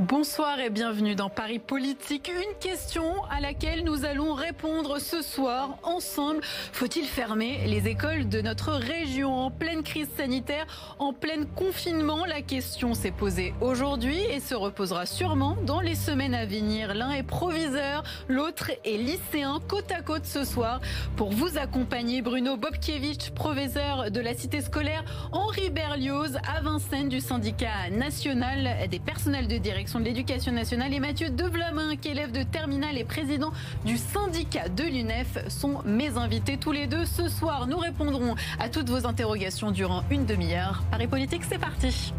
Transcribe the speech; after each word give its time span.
Bonsoir 0.00 0.58
et 0.60 0.70
bienvenue 0.70 1.14
dans 1.14 1.28
Paris 1.28 1.58
Politique. 1.58 2.32
Une 2.34 2.58
question 2.58 3.22
à 3.24 3.38
laquelle 3.38 3.84
nous 3.84 4.06
allons 4.06 4.32
répondre 4.32 4.98
ce 4.98 5.20
soir 5.20 5.76
ensemble. 5.82 6.40
Faut-il 6.42 7.04
fermer 7.04 7.60
les 7.66 7.86
écoles 7.86 8.26
de 8.26 8.40
notre 8.40 8.72
région? 8.72 9.30
En 9.30 9.50
pleine 9.50 9.82
crise 9.82 10.08
sanitaire, 10.16 10.96
en 10.98 11.12
plein 11.12 11.44
confinement 11.54 12.24
La 12.24 12.40
question 12.40 12.94
s'est 12.94 13.10
posée 13.10 13.52
aujourd'hui 13.60 14.18
et 14.30 14.40
se 14.40 14.54
reposera 14.54 15.04
sûrement 15.04 15.58
dans 15.66 15.80
les 15.80 15.96
semaines 15.96 16.34
à 16.34 16.46
venir. 16.46 16.94
L'un 16.94 17.10
est 17.10 17.22
proviseur, 17.22 18.02
l'autre 18.26 18.70
est 18.86 18.96
lycéen, 18.96 19.60
côte 19.68 19.92
à 19.92 20.00
côte 20.00 20.24
ce 20.24 20.46
soir. 20.46 20.80
Pour 21.16 21.30
vous 21.30 21.58
accompagner, 21.58 22.22
Bruno 22.22 22.56
Bobkiewicz, 22.56 23.28
proviseur 23.34 24.10
de 24.10 24.20
la 24.22 24.32
cité 24.32 24.62
scolaire 24.62 25.04
Henri 25.32 25.68
Berlioz 25.68 26.38
à 26.48 26.62
Vincennes 26.62 27.10
du 27.10 27.20
syndicat 27.20 27.90
national 27.90 28.88
des 28.88 28.98
personnels 28.98 29.46
de 29.46 29.58
direction 29.58 29.89
de 29.98 30.04
l'éducation 30.04 30.52
nationale 30.52 30.94
et 30.94 31.00
Mathieu 31.00 31.30
Devlamin, 31.30 31.96
qui 31.96 32.08
est 32.08 32.12
élève 32.12 32.30
de 32.30 32.44
terminale 32.44 32.96
et 32.96 33.04
président 33.04 33.50
du 33.84 33.96
syndicat 33.96 34.68
de 34.68 34.84
l'UNEF, 34.84 35.48
sont 35.48 35.82
mes 35.84 36.16
invités 36.16 36.58
tous 36.58 36.70
les 36.70 36.86
deux 36.86 37.04
ce 37.04 37.28
soir. 37.28 37.66
Nous 37.66 37.78
répondrons 37.78 38.36
à 38.60 38.68
toutes 38.68 38.88
vos 38.88 39.06
interrogations 39.06 39.72
durant 39.72 40.04
une 40.10 40.26
demi-heure. 40.26 40.84
Paris 40.90 41.08
Politique, 41.08 41.42
c'est 41.48 41.58
parti. 41.58 42.12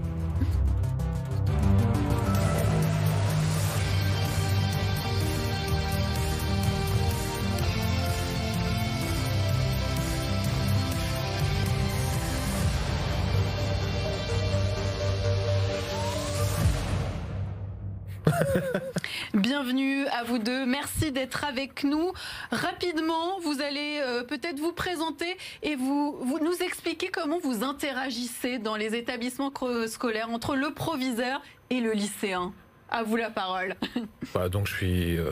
Bienvenue 19.52 20.08
à 20.08 20.24
vous 20.24 20.40
deux. 20.40 20.66
Merci 20.66 21.12
d'être 21.12 21.44
avec 21.44 21.84
nous. 21.84 22.14
Rapidement, 22.52 23.38
vous 23.42 23.60
allez 23.60 24.00
euh, 24.02 24.24
peut-être 24.24 24.62
vous 24.62 24.72
présenter 24.72 25.26
et 25.62 25.76
vous, 25.76 26.40
nous 26.42 26.64
expliquer 26.64 27.10
comment 27.10 27.38
vous 27.44 27.62
interagissez 27.62 28.60
dans 28.60 28.78
les 28.78 28.96
établissements 28.96 29.52
scolaires 29.88 30.30
entre 30.30 30.56
le 30.56 30.74
proviseur 30.74 31.42
et 31.70 31.82
le 31.82 31.92
lycéen. 31.92 32.54
À 32.90 33.04
vous 33.04 33.18
la 33.18 33.30
parole. 33.30 33.76
Bah, 34.34 34.48
donc 34.48 34.68
je 34.68 34.74
suis 34.74 35.18
euh, 35.18 35.26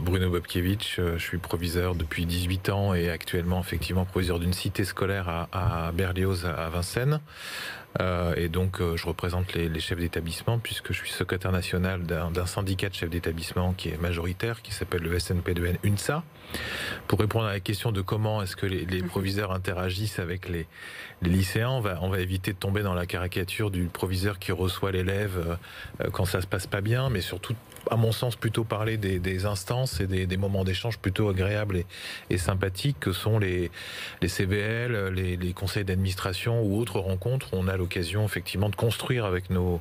Bruno 0.00 0.30
Bobkiewicz, 0.30 0.98
euh, 0.98 1.18
je 1.18 1.22
suis 1.22 1.36
proviseur 1.36 1.94
depuis 1.94 2.24
18 2.24 2.70
ans 2.70 2.94
et 2.94 3.10
actuellement 3.10 3.60
effectivement 3.60 4.06
proviseur 4.06 4.38
d'une 4.38 4.54
cité 4.54 4.84
scolaire 4.84 5.48
à 5.52 5.92
Berlioz 5.92 6.46
à 6.46 6.70
Vincennes. 6.70 7.20
Euh, 8.00 8.34
et 8.36 8.48
donc, 8.48 8.80
euh, 8.80 8.96
je 8.96 9.06
représente 9.06 9.52
les, 9.54 9.80
chefs 9.80 9.98
d'établissement 9.98 10.58
puisque 10.58 10.92
je 10.92 10.98
suis 10.98 11.10
secrétaire 11.10 11.52
national 11.52 12.02
d'un 12.04 12.46
syndicat 12.46 12.88
de 12.88 12.94
chefs 12.94 13.10
d'établissement 13.10 13.72
qui 13.74 13.90
est 13.90 14.00
majoritaire, 14.00 14.62
qui 14.62 14.72
s'appelle 14.72 15.02
le 15.02 15.16
SNP2N 15.18 15.76
UNSA. 15.84 16.22
Pour 17.08 17.18
répondre 17.18 17.46
à 17.46 17.52
la 17.52 17.60
question 17.60 17.92
de 17.92 18.00
comment 18.00 18.42
est-ce 18.42 18.56
que 18.56 18.66
les, 18.66 18.84
les, 18.84 19.02
mhm. 19.02 19.08
proviseurs 19.08 19.52
interagissent 19.52 20.18
avec 20.18 20.48
les, 20.48 20.66
les, 21.22 21.30
lycéens, 21.30 21.70
on 21.70 21.80
va, 21.80 21.98
on 22.02 22.08
va 22.08 22.20
éviter 22.20 22.52
de 22.52 22.58
tomber 22.58 22.82
dans 22.82 22.94
la 22.94 23.06
caricature 23.06 23.70
du 23.70 23.84
proviseur 23.84 24.38
qui 24.38 24.52
reçoit 24.52 24.92
l'élève 24.92 25.58
euh, 26.00 26.10
quand 26.10 26.24
ça 26.24 26.40
se 26.40 26.46
passe 26.46 26.66
pas 26.66 26.80
bien, 26.80 27.10
mais 27.10 27.20
surtout 27.20 27.54
à 27.90 27.96
mon 27.96 28.12
sens, 28.12 28.36
plutôt 28.36 28.64
parler 28.64 28.96
des, 28.96 29.18
des 29.18 29.44
instances 29.44 30.00
et 30.00 30.06
des, 30.06 30.26
des 30.26 30.36
moments 30.36 30.64
d'échange 30.64 30.98
plutôt 30.98 31.28
agréables 31.28 31.76
et, 31.76 31.86
et, 32.30 32.38
sympathiques 32.38 32.98
que 33.00 33.12
sont 33.12 33.38
les, 33.38 33.70
les 34.20 34.28
CVL, 34.28 35.08
les, 35.08 35.36
les 35.36 35.52
conseils 35.52 35.84
d'administration 35.84 36.62
ou 36.62 36.78
autres 36.78 37.00
rencontres. 37.00 37.48
On 37.52 37.68
a 37.68 37.76
l'occasion 37.76 38.24
effectivement 38.24 38.68
de 38.68 38.76
construire 38.76 39.24
avec 39.24 39.50
nos, 39.50 39.80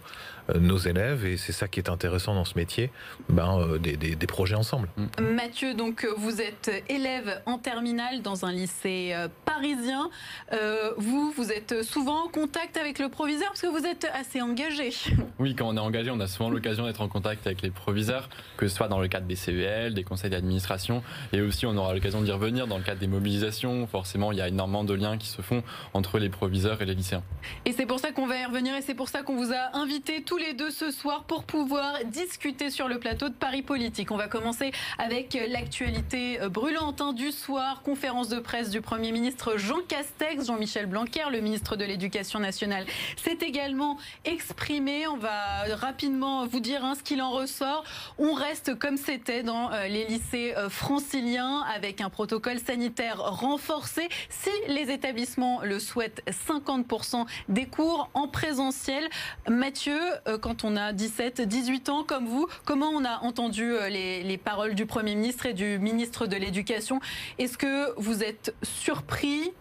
nos 0.60 0.78
élèves 0.78 1.26
et 1.26 1.38
c'est 1.38 1.52
ça 1.52 1.68
qui 1.68 1.80
est 1.80 1.90
intéressant 1.90 2.36
dans 2.36 2.46
ce 2.46 2.58
métier, 2.58 2.92
ben, 3.30 3.60
euh, 3.60 3.78
des, 3.78 3.98
des, 3.98 4.16
des, 4.16 4.28
projets 4.28 4.56
ensemble. 4.56 4.90
Mathieu, 5.20 5.74
donc 5.74 6.08
vous 6.18 6.42
êtes 6.42 6.72
élève 6.90 7.42
en 7.46 7.58
terminale 7.58 8.22
dans 8.22 8.46
un 8.46 8.52
lycée 8.52 9.11
euh, 9.14 9.28
parisien. 9.45 10.10
Euh, 10.54 10.92
vous, 10.98 11.32
vous 11.32 11.52
êtes 11.52 11.84
souvent 11.84 12.26
en 12.26 12.28
contact 12.28 12.78
avec 12.78 13.00
le 13.00 13.10
proviseur 13.10 13.50
parce 13.50 13.61
que 13.61 13.67
vous 13.67 13.86
êtes 13.86 14.08
assez 14.14 14.42
engagé. 14.42 14.92
Oui, 15.40 15.56
quand 15.56 15.67
on 15.67 15.76
est 15.76 15.80
engagé, 15.80 16.11
on 16.11 16.20
a 16.20 16.28
souvent 16.28 16.50
l'occasion 16.50 16.86
d'être 16.86 17.02
en 17.02 17.08
contact 17.08 17.45
avec 17.48 17.61
les 17.61 17.72
proviseurs, 17.72 18.30
que 18.58 18.67
ce 18.67 18.76
soit 18.76 18.88
dans 18.88 19.00
le 19.00 19.08
cadre 19.08 19.28
des 19.28 19.36
CVL, 19.36 19.94
des 19.94 20.04
conseils 20.04 20.30
d'administration, 20.30 21.04
et 21.34 21.42
aussi 21.42 21.66
on 21.66 21.76
aura 21.78 21.94
l'occasion 21.94 22.22
d'y 22.22 22.32
revenir 22.32 22.67
dans 22.67 22.78
le 22.78 22.84
cadre 22.84 23.00
des 23.00 23.08
mobilisations. 23.08 23.88
Forcément, 23.88 24.32
il 24.32 24.38
y 24.38 24.42
a 24.42 24.48
énormément 24.48 24.84
de 24.84 24.94
liens 24.94 25.17
qui 25.17 25.28
se 25.28 25.42
font 25.42 25.64
entre 25.94 26.20
les 26.20 26.30
proviseurs 26.30 26.82
et 26.82 26.86
les 26.86 26.95
lycéens. 26.95 27.23
Et 27.66 27.72
c'est 27.72 27.86
pour 27.86 28.00
ça 28.00 28.11
qu'on 28.11 28.28
va 28.28 28.38
y 28.38 28.45
revenir 28.45 28.76
et 28.76 28.82
c'est 28.82 28.95
pour 28.95 29.10
ça 29.10 29.23
qu'on 29.23 29.36
vous 29.36 29.52
a 29.54 29.78
invités 29.78 30.23
tous 30.23 30.38
les 30.38 30.41
deux 30.54 30.72
ce 30.72 30.92
soir 30.92 31.24
pour 31.24 31.44
pouvoir 31.44 32.04
discuter 32.06 32.70
sur 32.70 32.88
le 32.88 33.00
plateau 33.00 33.30
de 33.30 33.34
Paris 33.34 33.62
Politique. 33.62 34.12
On 34.12 34.18
va 34.18 34.28
commencer 34.28 34.72
avec 34.98 35.38
l'actualité 35.50 36.40
brûlante 36.50 37.00
hein, 37.00 37.14
du 37.14 37.32
soir, 37.32 37.82
conférence 37.84 38.28
de 38.28 38.40
presse 38.40 38.70
du 38.70 38.82
Premier 38.82 39.12
ministre 39.12 39.58
Jean 39.58 39.80
Castex, 39.88 40.48
Jean-Michel 40.48 40.88
Blanquer, 40.88 41.26
le 41.32 41.40
ministre 41.40 41.76
de 41.76 41.86
l'Éducation 41.86 42.40
nationale, 42.40 42.86
s'est 43.16 43.38
également 43.42 43.98
exprimé. 44.26 45.08
On 45.08 45.18
va 45.18 45.76
rapidement 45.76 46.46
vous 46.46 46.60
dire 46.60 46.84
hein, 46.84 46.96
ce 46.96 47.04
qu'il 47.04 47.22
en 47.22 47.32
ressort. 47.32 47.84
On 48.18 48.34
reste 48.34 48.78
comme 48.78 48.98
c'était 48.98 49.44
dans 49.44 49.72
euh, 49.72 49.88
les 49.88 50.06
lycées 50.06 50.54
euh, 50.58 50.70
franciliens 50.70 51.64
avec 51.73 52.02
un 52.02 52.10
protocole 52.10 52.60
sanitaire 52.60 53.18
renforcé. 53.18 54.10
Si 54.30 54.50
les 54.68 54.92
établissements 54.92 55.62
le 55.64 55.80
souhaitent, 55.80 56.23
50% 56.28 57.26
des 57.50 57.66
cours 57.66 58.10
en 58.14 58.28
présentiel. 58.28 59.08
Mathieu, 59.48 60.00
euh, 60.28 60.30
quand 60.37 60.64
on 60.64 60.75
a 60.75 60.93
17, 60.93 61.42
18 61.42 61.89
ans 61.89 62.03
comme 62.03 62.27
vous, 62.27 62.47
comment 62.65 62.89
on 62.89 63.05
a 63.05 63.19
entendu 63.23 63.73
les, 63.89 64.23
les 64.23 64.37
paroles 64.37 64.75
du 64.75 64.86
Premier 64.86 65.15
ministre 65.15 65.45
et 65.45 65.53
du 65.53 65.80
ministre 65.80 66.27
de 66.27 66.36
l'Éducation? 66.36 66.99
Est-ce 67.39 67.58
que 67.58 67.99
vous 67.99 68.23
êtes 68.23 68.55
surpris, 68.64 69.52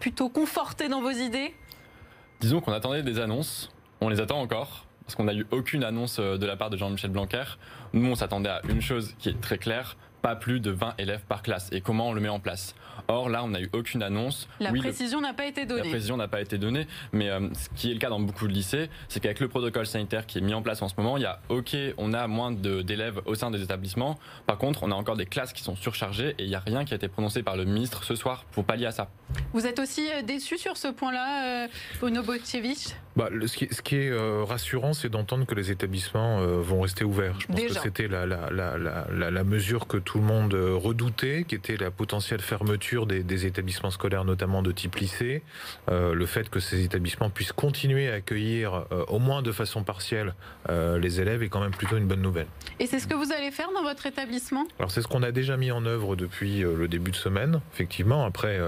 plutôt 0.00 0.28
conforté 0.28 0.88
dans 0.88 1.00
vos 1.00 1.10
idées? 1.10 1.54
Disons 2.40 2.60
qu'on 2.60 2.72
attendait 2.72 3.02
des 3.02 3.20
annonces. 3.20 3.72
On 4.00 4.08
les 4.08 4.20
attend 4.20 4.40
encore 4.40 4.86
parce 5.04 5.16
qu'on 5.16 5.24
n'a 5.24 5.34
eu 5.34 5.46
aucune 5.50 5.84
annonce 5.84 6.18
de 6.18 6.46
la 6.46 6.56
part 6.56 6.70
de 6.70 6.76
Jean-Michel 6.76 7.10
Blanquer. 7.10 7.44
Nous, 7.92 8.10
on 8.10 8.14
s'attendait 8.14 8.48
à 8.48 8.60
une 8.68 8.80
chose 8.80 9.14
qui 9.18 9.28
est 9.28 9.40
très 9.40 9.58
claire, 9.58 9.96
pas 10.24 10.36
plus 10.36 10.58
de 10.58 10.70
20 10.70 10.94
élèves 10.96 11.20
par 11.28 11.42
classe. 11.42 11.68
Et 11.70 11.82
comment 11.82 12.08
on 12.08 12.14
le 12.14 12.20
met 12.22 12.30
en 12.30 12.40
place? 12.40 12.74
Or, 13.08 13.28
là, 13.28 13.44
on 13.44 13.48
n'a 13.48 13.60
eu 13.60 13.68
aucune 13.74 14.02
annonce. 14.02 14.48
La 14.58 14.70
oui, 14.70 14.78
précision 14.78 15.20
n'a 15.20 15.34
pas 15.34 15.44
été 15.44 15.66
donnée. 15.66 15.82
La 15.82 15.90
précision 15.90 16.16
n'a 16.16 16.28
pas 16.28 16.40
été 16.40 16.56
donnée, 16.56 16.86
mais 17.12 17.28
euh, 17.28 17.50
ce 17.52 17.68
qui 17.76 17.90
est 17.90 17.92
le 17.92 18.00
cas 18.00 18.08
dans 18.08 18.20
beaucoup 18.20 18.48
de 18.48 18.52
lycées, 18.54 18.88
c'est 19.10 19.20
qu'avec 19.20 19.38
le 19.40 19.48
protocole 19.48 19.84
sanitaire 19.84 20.24
qui 20.24 20.38
est 20.38 20.40
mis 20.40 20.54
en 20.54 20.62
place 20.62 20.80
en 20.80 20.88
ce 20.88 20.94
moment, 20.96 21.18
il 21.18 21.24
y 21.24 21.26
a, 21.26 21.40
ok, 21.50 21.76
on 21.98 22.14
a 22.14 22.26
moins 22.26 22.52
d'élèves 22.52 23.20
au 23.26 23.34
sein 23.34 23.50
des 23.50 23.62
établissements. 23.62 24.18
Par 24.46 24.56
contre, 24.56 24.82
on 24.82 24.90
a 24.90 24.94
encore 24.94 25.16
des 25.16 25.26
classes 25.26 25.52
qui 25.52 25.62
sont 25.62 25.76
surchargées 25.76 26.34
et 26.38 26.44
il 26.44 26.48
n'y 26.48 26.54
a 26.54 26.60
rien 26.60 26.86
qui 26.86 26.94
a 26.94 26.96
été 26.96 27.08
prononcé 27.08 27.42
par 27.42 27.58
le 27.58 27.66
ministre 27.66 28.02
ce 28.02 28.14
soir 28.14 28.46
pour 28.52 28.64
pallier 28.64 28.86
à 28.86 28.92
ça. 28.92 29.10
Vous 29.52 29.66
êtes 29.66 29.78
aussi 29.78 30.08
euh, 30.10 30.22
déçu 30.22 30.56
sur 30.56 30.78
ce 30.78 30.88
point-là, 30.88 31.66
euh, 31.66 32.22
Botchevich 32.22 32.94
bah, 33.16 33.28
le, 33.30 33.46
ce, 33.46 33.56
qui, 33.56 33.68
ce, 33.70 33.80
qui, 33.80 33.96
est 33.96 34.10
euh, 34.10 34.42
rassurant, 34.42 34.92
c'est 34.92 35.08
d'entendre 35.08 35.46
que 35.46 35.54
les 35.54 35.70
établissements 35.70 36.40
euh, 36.40 36.60
vont 36.60 36.80
rester 36.80 37.04
ouverts. 37.04 37.38
Je 37.38 37.46
pense 37.46 37.56
Déjà. 37.56 37.74
que 37.74 37.80
c'était 37.80 38.08
la, 38.08 38.26
la, 38.26 38.50
la, 38.50 39.30
la, 39.30 39.44
mesure 39.44 39.86
que 39.86 39.98
tout 39.98 40.13
le 40.18 40.24
monde 40.24 40.54
euh, 40.54 40.74
redoutait, 40.74 41.44
qui 41.46 41.54
était 41.54 41.76
la 41.76 41.90
potentielle 41.90 42.40
fermeture 42.40 43.06
des, 43.06 43.22
des 43.22 43.46
établissements 43.46 43.90
scolaires, 43.90 44.24
notamment 44.24 44.62
de 44.62 44.72
type 44.72 44.96
lycée. 44.96 45.42
Euh, 45.90 46.14
le 46.14 46.26
fait 46.26 46.48
que 46.50 46.60
ces 46.60 46.84
établissements 46.84 47.30
puissent 47.30 47.52
continuer 47.52 48.08
à 48.10 48.14
accueillir, 48.14 48.86
euh, 48.92 49.04
au 49.08 49.18
moins 49.18 49.42
de 49.42 49.52
façon 49.52 49.82
partielle, 49.82 50.34
euh, 50.68 50.98
les 50.98 51.20
élèves 51.20 51.42
est 51.42 51.48
quand 51.48 51.60
même 51.60 51.72
plutôt 51.74 51.96
une 51.96 52.06
bonne 52.06 52.22
nouvelle. 52.22 52.46
Et 52.80 52.86
c'est 52.86 52.98
ce 52.98 53.06
que 53.06 53.14
vous 53.14 53.32
allez 53.32 53.50
faire 53.50 53.68
dans 53.74 53.82
votre 53.82 54.06
établissement? 54.06 54.66
Alors 54.78 54.90
c'est 54.90 55.02
ce 55.02 55.08
qu'on 55.08 55.22
a 55.22 55.32
déjà 55.32 55.56
mis 55.56 55.70
en 55.70 55.84
œuvre 55.86 56.16
depuis 56.16 56.60
le 56.60 56.88
début 56.88 57.10
de 57.10 57.16
semaine, 57.16 57.60
effectivement. 57.72 58.24
Après 58.24 58.58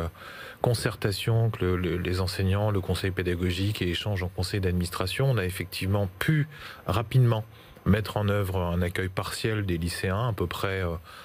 concertation 0.62 1.50
que 1.50 1.64
le, 1.64 1.76
le, 1.76 1.96
les 1.96 2.20
enseignants, 2.20 2.70
le 2.70 2.80
conseil 2.80 3.10
pédagogique 3.10 3.82
et 3.82 3.88
échange 3.88 4.22
en 4.22 4.28
conseil 4.28 4.60
d'administration, 4.60 5.30
on 5.30 5.36
a 5.36 5.44
effectivement 5.44 6.08
pu 6.18 6.48
rapidement 6.86 7.44
mettre 7.86 8.16
en 8.16 8.28
œuvre 8.28 8.60
un 8.60 8.82
accueil 8.82 9.08
partiel 9.08 9.64
des 9.64 9.78
lycéens, 9.78 10.28
à 10.28 10.32
peu 10.32 10.46
près 10.46 10.82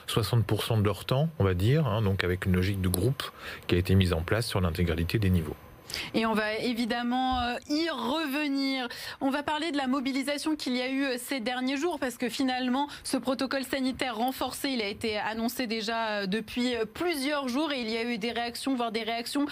60% 0.08 0.80
de 0.80 0.86
leur 0.86 1.06
temps, 1.06 1.30
on 1.40 1.44
va 1.44 1.54
dire, 1.54 1.88
hein, 1.88 2.02
donc 2.02 2.24
avec 2.24 2.46
une 2.46 2.54
logique 2.54 2.81
de 2.81 2.90
groupe 2.90 3.24
qui 3.68 3.75
a 3.75 3.78
été 3.78 3.96
mise 3.96 4.13
en 4.13 4.22
place 4.22 4.48
sur 4.48 4.62
l'intégralité 4.62 5.19
des 5.19 5.30
niveaux. 5.30 5.56
Et 6.14 6.26
on 6.26 6.34
va 6.34 6.56
évidemment 6.56 7.40
euh, 7.40 7.56
y 7.70 7.90
revenir. 7.90 8.88
On 9.20 9.30
va 9.30 9.44
parler 9.44 9.72
de 9.72 9.78
la 9.78 9.88
mobilisation 9.88 10.56
qu'il 10.56 10.76
y 10.76 10.82
a 10.82 10.90
eu 10.90 11.04
euh, 11.04 11.18
ces 11.18 11.40
derniers 11.40 11.78
jours 11.78 12.00
parce 12.00 12.18
que 12.18 12.30
finalement, 12.30 12.88
ce 13.04 13.18
protocole 13.18 13.64
sanitaire 13.64 14.18
renforcé, 14.18 14.70
il 14.70 14.82
a 14.82 14.88
été 14.88 15.18
annoncé 15.18 15.68
déjà 15.68 16.08
euh, 16.08 16.26
depuis 16.26 16.74
plusieurs 16.94 17.48
jours 17.48 17.72
et 17.72 17.82
il 17.82 17.90
y 17.90 17.98
a 17.98 18.04
eu 18.04 18.18
des 18.18 18.32
réactions, 18.32 18.76
voire 18.76 18.92
des 18.92 19.04
réactions 19.04 19.46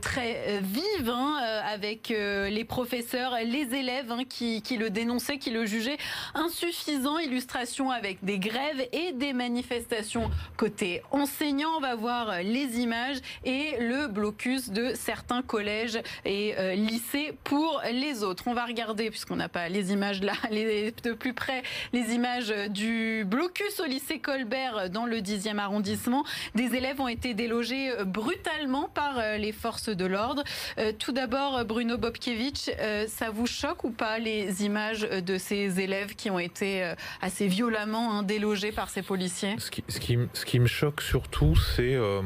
très 0.00 0.60
vives 0.62 1.10
hein, 1.10 1.36
avec 1.64 2.08
les 2.08 2.64
professeurs, 2.64 3.36
les 3.44 3.74
élèves 3.74 4.10
hein, 4.10 4.22
qui, 4.28 4.62
qui 4.62 4.76
le 4.76 4.90
dénonçaient, 4.90 5.38
qui 5.38 5.50
le 5.50 5.66
jugeaient 5.66 5.98
insuffisant. 6.34 7.18
Illustration 7.18 7.90
avec 7.90 8.24
des 8.24 8.38
grèves 8.38 8.86
et 8.92 9.12
des 9.12 9.32
manifestations 9.32 10.30
côté 10.56 11.02
enseignants. 11.10 11.76
On 11.76 11.80
va 11.80 11.94
voir 11.94 12.42
les 12.42 12.80
images 12.80 13.18
et 13.44 13.76
le 13.78 14.06
blocus 14.08 14.70
de 14.70 14.92
certains 14.94 15.42
collèges 15.42 15.79
collèges 15.80 16.02
et 16.24 16.54
lycées 16.76 17.32
pour 17.44 17.82
les 17.92 18.22
autres. 18.22 18.44
On 18.46 18.54
va 18.54 18.64
regarder, 18.64 19.10
puisqu'on 19.10 19.36
n'a 19.36 19.48
pas 19.48 19.68
les 19.68 19.92
images 19.92 20.20
là, 20.20 20.32
les, 20.50 20.92
de 21.02 21.12
plus 21.12 21.34
près, 21.34 21.62
les 21.92 22.14
images 22.14 22.52
du 22.70 23.24
blocus 23.26 23.80
au 23.80 23.86
lycée 23.86 24.18
Colbert 24.18 24.90
dans 24.90 25.06
le 25.06 25.18
10e 25.18 25.58
arrondissement. 25.58 26.24
Des 26.54 26.74
élèves 26.74 27.00
ont 27.00 27.08
été 27.08 27.34
délogés 27.34 27.92
brutalement 28.04 28.88
par 28.88 29.20
les 29.38 29.52
forces 29.52 29.88
de 29.88 30.04
l'ordre. 30.04 30.44
Tout 30.98 31.12
d'abord, 31.12 31.64
Bruno 31.64 31.98
Bobkiewicz, 31.98 32.70
ça 33.08 33.30
vous 33.30 33.46
choque 33.46 33.84
ou 33.84 33.90
pas 33.90 34.18
les 34.18 34.64
images 34.64 35.00
de 35.00 35.38
ces 35.38 35.80
élèves 35.80 36.14
qui 36.14 36.30
ont 36.30 36.38
été 36.38 36.94
assez 37.20 37.46
violemment 37.46 38.18
hein, 38.18 38.22
délogés 38.22 38.72
par 38.72 38.90
ces 38.90 39.02
policiers? 39.02 39.54
Ce 39.58 39.70
qui, 39.70 39.84
ce, 39.88 40.00
qui, 40.00 40.18
ce 40.32 40.44
qui, 40.44 40.60
me 40.60 40.66
choque 40.66 41.00
surtout, 41.02 41.56
c'est, 41.56 41.94
euh, 41.94 42.22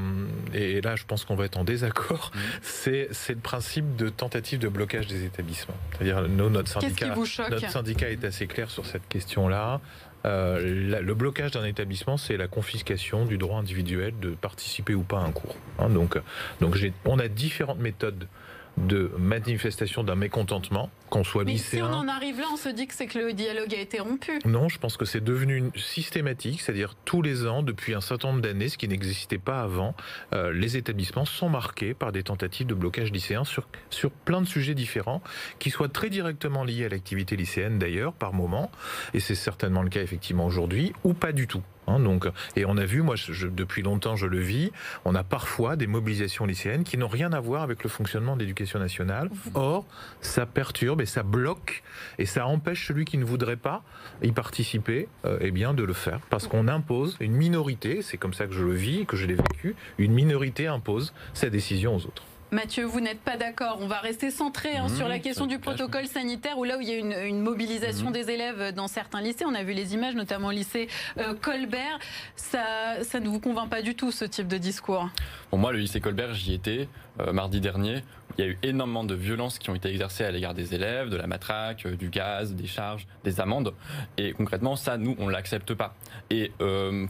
et 0.52 0.80
là 0.80 0.96
je 0.96 1.04
pense 1.04 1.24
qu'on 1.24 1.34
va 1.34 1.44
être 1.44 1.58
en 1.58 1.64
désaccord, 1.64 2.30
mmh. 2.34 2.38
c'est, 2.62 3.08
le 3.28 3.40
principe 3.44 3.94
de 3.94 4.08
tentative 4.08 4.58
de 4.58 4.67
blocage 4.67 5.06
des 5.06 5.25
établissements. 5.25 5.76
C'est-à-dire 5.93 6.23
notre 6.29 6.69
syndicat, 6.69 7.14
notre 7.14 7.70
syndicat 7.70 8.11
est 8.11 8.25
assez 8.25 8.49
clair 8.49 8.69
sur 8.70 8.87
cette 8.87 9.06
question-là. 9.08 9.81
Euh, 10.26 11.00
le 11.00 11.14
blocage 11.14 11.52
d'un 11.52 11.64
établissement, 11.64 12.17
c'est 12.17 12.37
la 12.37 12.49
confiscation 12.49 13.26
du 13.26 13.38
droit 13.38 13.58
individuel 13.61 14.14
de 14.20 14.31
participer 14.31 14.94
ou 14.94 15.02
pas 15.02 15.19
à 15.19 15.25
un 15.25 15.31
cours. 15.31 15.55
Hein, 15.79 15.91
donc, 15.91 16.19
donc 16.61 16.76
on 17.05 17.19
a 17.19 17.29
différentes 17.29 17.79
méthodes 17.79 18.26
de 18.76 19.10
manifestation 19.18 20.02
d'un 20.04 20.16
mécontentement, 20.16 20.90
qu'on 21.10 21.24
soit 21.24 21.44
Mais 21.44 21.52
lycéen. 21.52 21.86
Si 21.86 21.92
on 21.92 21.96
en 21.96 22.08
arrive 22.08 22.40
là, 22.40 22.46
on 22.52 22.56
se 22.56 22.68
dit 22.68 22.86
que 22.86 22.94
c'est 22.94 23.06
que 23.06 23.18
le 23.18 23.32
dialogue 23.32 23.72
a 23.74 23.78
été 23.78 24.00
rompu. 24.00 24.38
Non, 24.44 24.68
je 24.68 24.78
pense 24.78 24.96
que 24.96 25.04
c'est 25.04 25.22
devenu 25.22 25.70
systématique, 25.76 26.60
c'est-à-dire 26.60 26.94
tous 27.04 27.22
les 27.22 27.46
ans, 27.46 27.62
depuis 27.62 27.94
un 27.94 28.00
certain 28.00 28.28
nombre 28.28 28.40
d'années, 28.40 28.68
ce 28.68 28.78
qui 28.78 28.88
n'existait 28.88 29.38
pas 29.38 29.62
avant, 29.62 29.94
euh, 30.32 30.52
les 30.52 30.76
établissements 30.76 31.24
sont 31.24 31.48
marqués 31.48 31.94
par 31.94 32.12
des 32.12 32.22
tentatives 32.22 32.66
de 32.66 32.74
blocage 32.74 33.12
lycéen 33.12 33.44
sur, 33.44 33.68
sur 33.90 34.10
plein 34.10 34.40
de 34.40 34.46
sujets 34.46 34.74
différents, 34.74 35.22
qui 35.58 35.70
soient 35.70 35.88
très 35.88 36.10
directement 36.10 36.64
liés 36.64 36.84
à 36.84 36.88
l'activité 36.88 37.36
lycéenne 37.36 37.78
d'ailleurs, 37.78 38.12
par 38.12 38.32
moment, 38.32 38.70
et 39.12 39.20
c'est 39.20 39.34
certainement 39.34 39.82
le 39.82 39.90
cas 39.90 40.02
effectivement 40.02 40.46
aujourd'hui, 40.46 40.92
ou 41.04 41.14
pas 41.14 41.32
du 41.32 41.46
tout. 41.46 41.62
Hein, 41.86 42.00
donc, 42.00 42.26
et 42.56 42.64
on 42.64 42.76
a 42.76 42.84
vu, 42.84 43.02
moi, 43.02 43.16
je, 43.16 43.46
depuis 43.46 43.82
longtemps, 43.82 44.16
je 44.16 44.26
le 44.26 44.38
vis, 44.38 44.72
on 45.04 45.14
a 45.14 45.22
parfois 45.22 45.76
des 45.76 45.86
mobilisations 45.86 46.46
lycéennes 46.46 46.84
qui 46.84 46.96
n'ont 46.96 47.08
rien 47.08 47.32
à 47.32 47.40
voir 47.40 47.62
avec 47.62 47.82
le 47.82 47.90
fonctionnement 47.90 48.36
de 48.36 48.40
l'éducation 48.40 48.78
nationale. 48.78 49.31
Or, 49.54 49.84
ça 50.20 50.46
perturbe 50.46 51.00
et 51.00 51.06
ça 51.06 51.22
bloque 51.22 51.82
et 52.19 52.26
ça 52.26 52.46
empêche 52.46 52.86
celui 52.86 53.04
qui 53.04 53.19
ne 53.19 53.25
voudrait 53.25 53.56
pas 53.56 53.82
y 54.22 54.32
participer, 54.32 55.08
euh, 55.25 55.38
eh 55.40 55.50
bien, 55.50 55.75
de 55.75 55.82
le 55.82 55.92
faire, 55.92 56.20
parce 56.31 56.46
qu'on 56.46 56.69
impose 56.69 57.16
une 57.20 57.32
minorité. 57.32 58.02
C'est 58.02 58.16
comme 58.16 58.34
ça 58.34 58.46
que 58.46 58.52
je 58.52 58.64
le 58.64 58.72
vis, 58.75 59.06
que 59.06 59.16
je 59.16 59.26
l'ai 59.26 59.34
vécu. 59.34 59.75
Une 59.98 60.12
minorité 60.12 60.66
impose 60.66 61.12
sa 61.34 61.50
décision 61.50 61.96
aux 61.96 62.06
autres. 62.06 62.25
Mathieu, 62.54 62.84
vous 62.84 63.00
n'êtes 63.00 63.20
pas 63.20 63.36
d'accord. 63.36 63.78
On 63.80 63.88
va 63.88 63.98
rester 63.98 64.30
centré 64.30 64.76
hein, 64.76 64.86
sur 64.88 65.08
la 65.08 65.18
question 65.18 65.46
du 65.46 65.58
protocole 65.58 66.06
sanitaire, 66.06 66.56
où 66.56 66.62
là 66.62 66.78
où 66.78 66.80
il 66.80 66.88
y 66.88 66.92
a 66.92 67.26
une, 67.26 67.40
mobilisation 67.40 68.10
mmh. 68.10 68.12
des 68.12 68.30
élèves 68.30 68.72
dans 68.72 68.86
certains 68.86 69.20
lycées, 69.20 69.44
on 69.44 69.54
a 69.56 69.64
vu 69.64 69.72
les 69.72 69.92
images, 69.92 70.14
notamment 70.14 70.48
au 70.48 70.52
lycée 70.52 70.88
euh, 71.18 71.34
Colbert. 71.34 71.98
Ça, 72.36 73.02
ça 73.02 73.18
ne 73.18 73.28
vous 73.28 73.40
convainc 73.40 73.68
pas 73.68 73.82
du 73.82 73.96
tout, 73.96 74.12
ce 74.12 74.24
type 74.24 74.46
de 74.46 74.56
discours? 74.56 75.08
Pour 75.50 75.58
moi, 75.58 75.72
le 75.72 75.78
lycée 75.78 76.00
Colbert, 76.00 76.32
j'y 76.32 76.54
étais 76.54 76.88
euh, 77.18 77.32
mardi 77.32 77.60
dernier. 77.60 78.04
Il 78.38 78.44
y 78.44 78.48
a 78.48 78.50
eu 78.50 78.58
énormément 78.62 79.04
de 79.04 79.14
violences 79.14 79.58
qui 79.58 79.70
ont 79.70 79.75
été 79.75 79.88
exercées 79.88 80.25
à 80.25 80.31
l'égard 80.31 80.54
des 80.54 80.75
élèves, 80.75 81.08
de 81.08 81.16
la 81.16 81.26
matraque, 81.26 81.86
euh, 81.86 81.96
du 81.96 82.08
gaz, 82.08 82.54
des 82.54 82.66
charges, 82.66 83.06
des 83.25 83.40
amendes. 83.40 83.75
Et 84.19 84.32
concrètement, 84.32 84.76
ça, 84.76 84.98
nous, 84.98 85.16
on 85.19 85.28
l'accepte 85.28 85.75
pas. 85.75 85.94
Et 86.31 86.52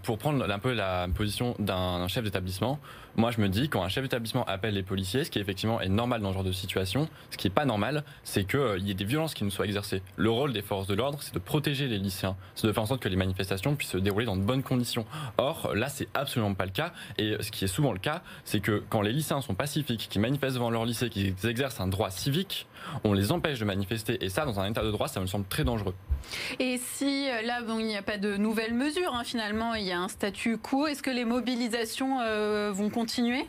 pour 0.03 0.19
prendre 0.19 0.49
un 0.49 0.59
peu 0.59 0.73
la 0.73 1.07
position 1.15 1.55
d'un 1.59 2.09
chef 2.09 2.25
d'établissement, 2.25 2.79
moi, 3.17 3.31
je 3.31 3.41
me 3.41 3.49
dis, 3.49 3.69
quand 3.69 3.85
un 3.85 3.89
chef 3.89 4.03
d'établissement 4.03 4.45
appelle 4.45 4.75
les 4.75 4.83
policiers, 4.83 5.23
ce 5.23 5.31
qui 5.31 5.39
effectivement 5.39 5.81
est 5.81 5.89
normal 5.89 6.21
dans 6.21 6.31
ce 6.31 6.35
genre 6.35 6.45
de 6.45 6.51
situation, 6.51 7.09
ce 7.31 7.37
qui 7.37 7.47
est 7.47 7.51
pas 7.51 7.65
normal, 7.65 8.03
c'est 8.25 8.45
qu'il 8.45 8.59
euh, 8.59 8.79
y 8.79 8.91
ait 8.91 8.95
des 8.95 9.05
violences 9.05 9.35
qui 9.35 9.45
nous 9.45 9.51
soient 9.51 9.67
exercées. 9.67 10.03
Le 10.17 10.31
rôle 10.31 10.53
des 10.53 10.63
forces 10.63 10.89
de 10.89 10.95
l'ordre, 10.95 11.19
c'est 11.23 11.33
de 11.33 11.39
protéger 11.39 11.87
les 11.87 11.99
lycéens, 11.99 12.37
c'est 12.57 12.67
de 12.67 12.73
faire 12.73 12.83
en 12.83 12.87
sorte 12.87 13.01
que 13.01 13.09
les 13.09 13.17
manifestations 13.17 13.77
puissent 13.77 13.91
se 13.91 13.99
dérouler 13.99 14.27
dans 14.27 14.37
de 14.37 14.43
bonnes 14.43 14.65
conditions. 14.65 15.07
Or, 15.39 15.75
là, 15.77 15.89
c'est 15.89 16.09
absolument 16.15 16.55
pas 16.55 16.65
le 16.65 16.73
cas. 16.73 16.93
Et 17.17 17.37
ce 17.39 17.53
qui 17.53 17.65
est 17.65 17.69
souvent 17.69 17.93
le 17.93 18.01
cas, 18.01 18.23
c'est 18.45 18.59
que 18.59 18.83
quand 18.89 19.01
les 19.01 19.13
lycéens 19.13 19.43
sont 19.43 19.55
pacifiques, 19.55 20.09
qui 20.11 20.19
manifestent 20.19 20.57
devant 20.57 20.71
leur 20.71 20.85
lycée, 20.85 21.09
qui 21.15 21.33
exercent 21.45 21.81
un 21.81 21.87
droit 21.87 22.11
civique, 22.11 22.67
on 23.05 23.13
les 23.13 23.31
empêche 23.31 23.61
de 23.61 23.65
manifester. 23.65 24.23
Et 24.25 24.29
ça, 24.29 24.45
dans 24.45 24.59
un 24.59 24.69
état 24.69 24.83
de 24.83 24.91
droit, 24.91 25.07
ça 25.07 25.21
me 25.21 25.27
semble 25.27 25.47
très 25.47 25.63
dangereux. 25.63 25.95
Et 26.59 26.79
si 26.79 27.31
euh, 27.31 27.43
là, 27.43 27.61
il 27.79 27.87
n'y 27.87 27.97
a 27.97 28.03
pas 28.03 28.19
de 28.19 28.37
nouvelles 28.37 28.75
mesures, 28.75 29.15
hein, 29.15 29.23
finalement, 29.25 29.75
il 29.75 29.85
y 29.85 29.93
a 29.93 30.01
un 30.01 30.09
statu 30.09 30.59
quo, 30.59 30.87
est-ce 30.87 31.03
que 31.03 31.11
les 31.11 31.25
mobilisations 31.25 32.19
euh, 32.21 32.73
vont 32.73 32.91
continuer? 32.91 33.47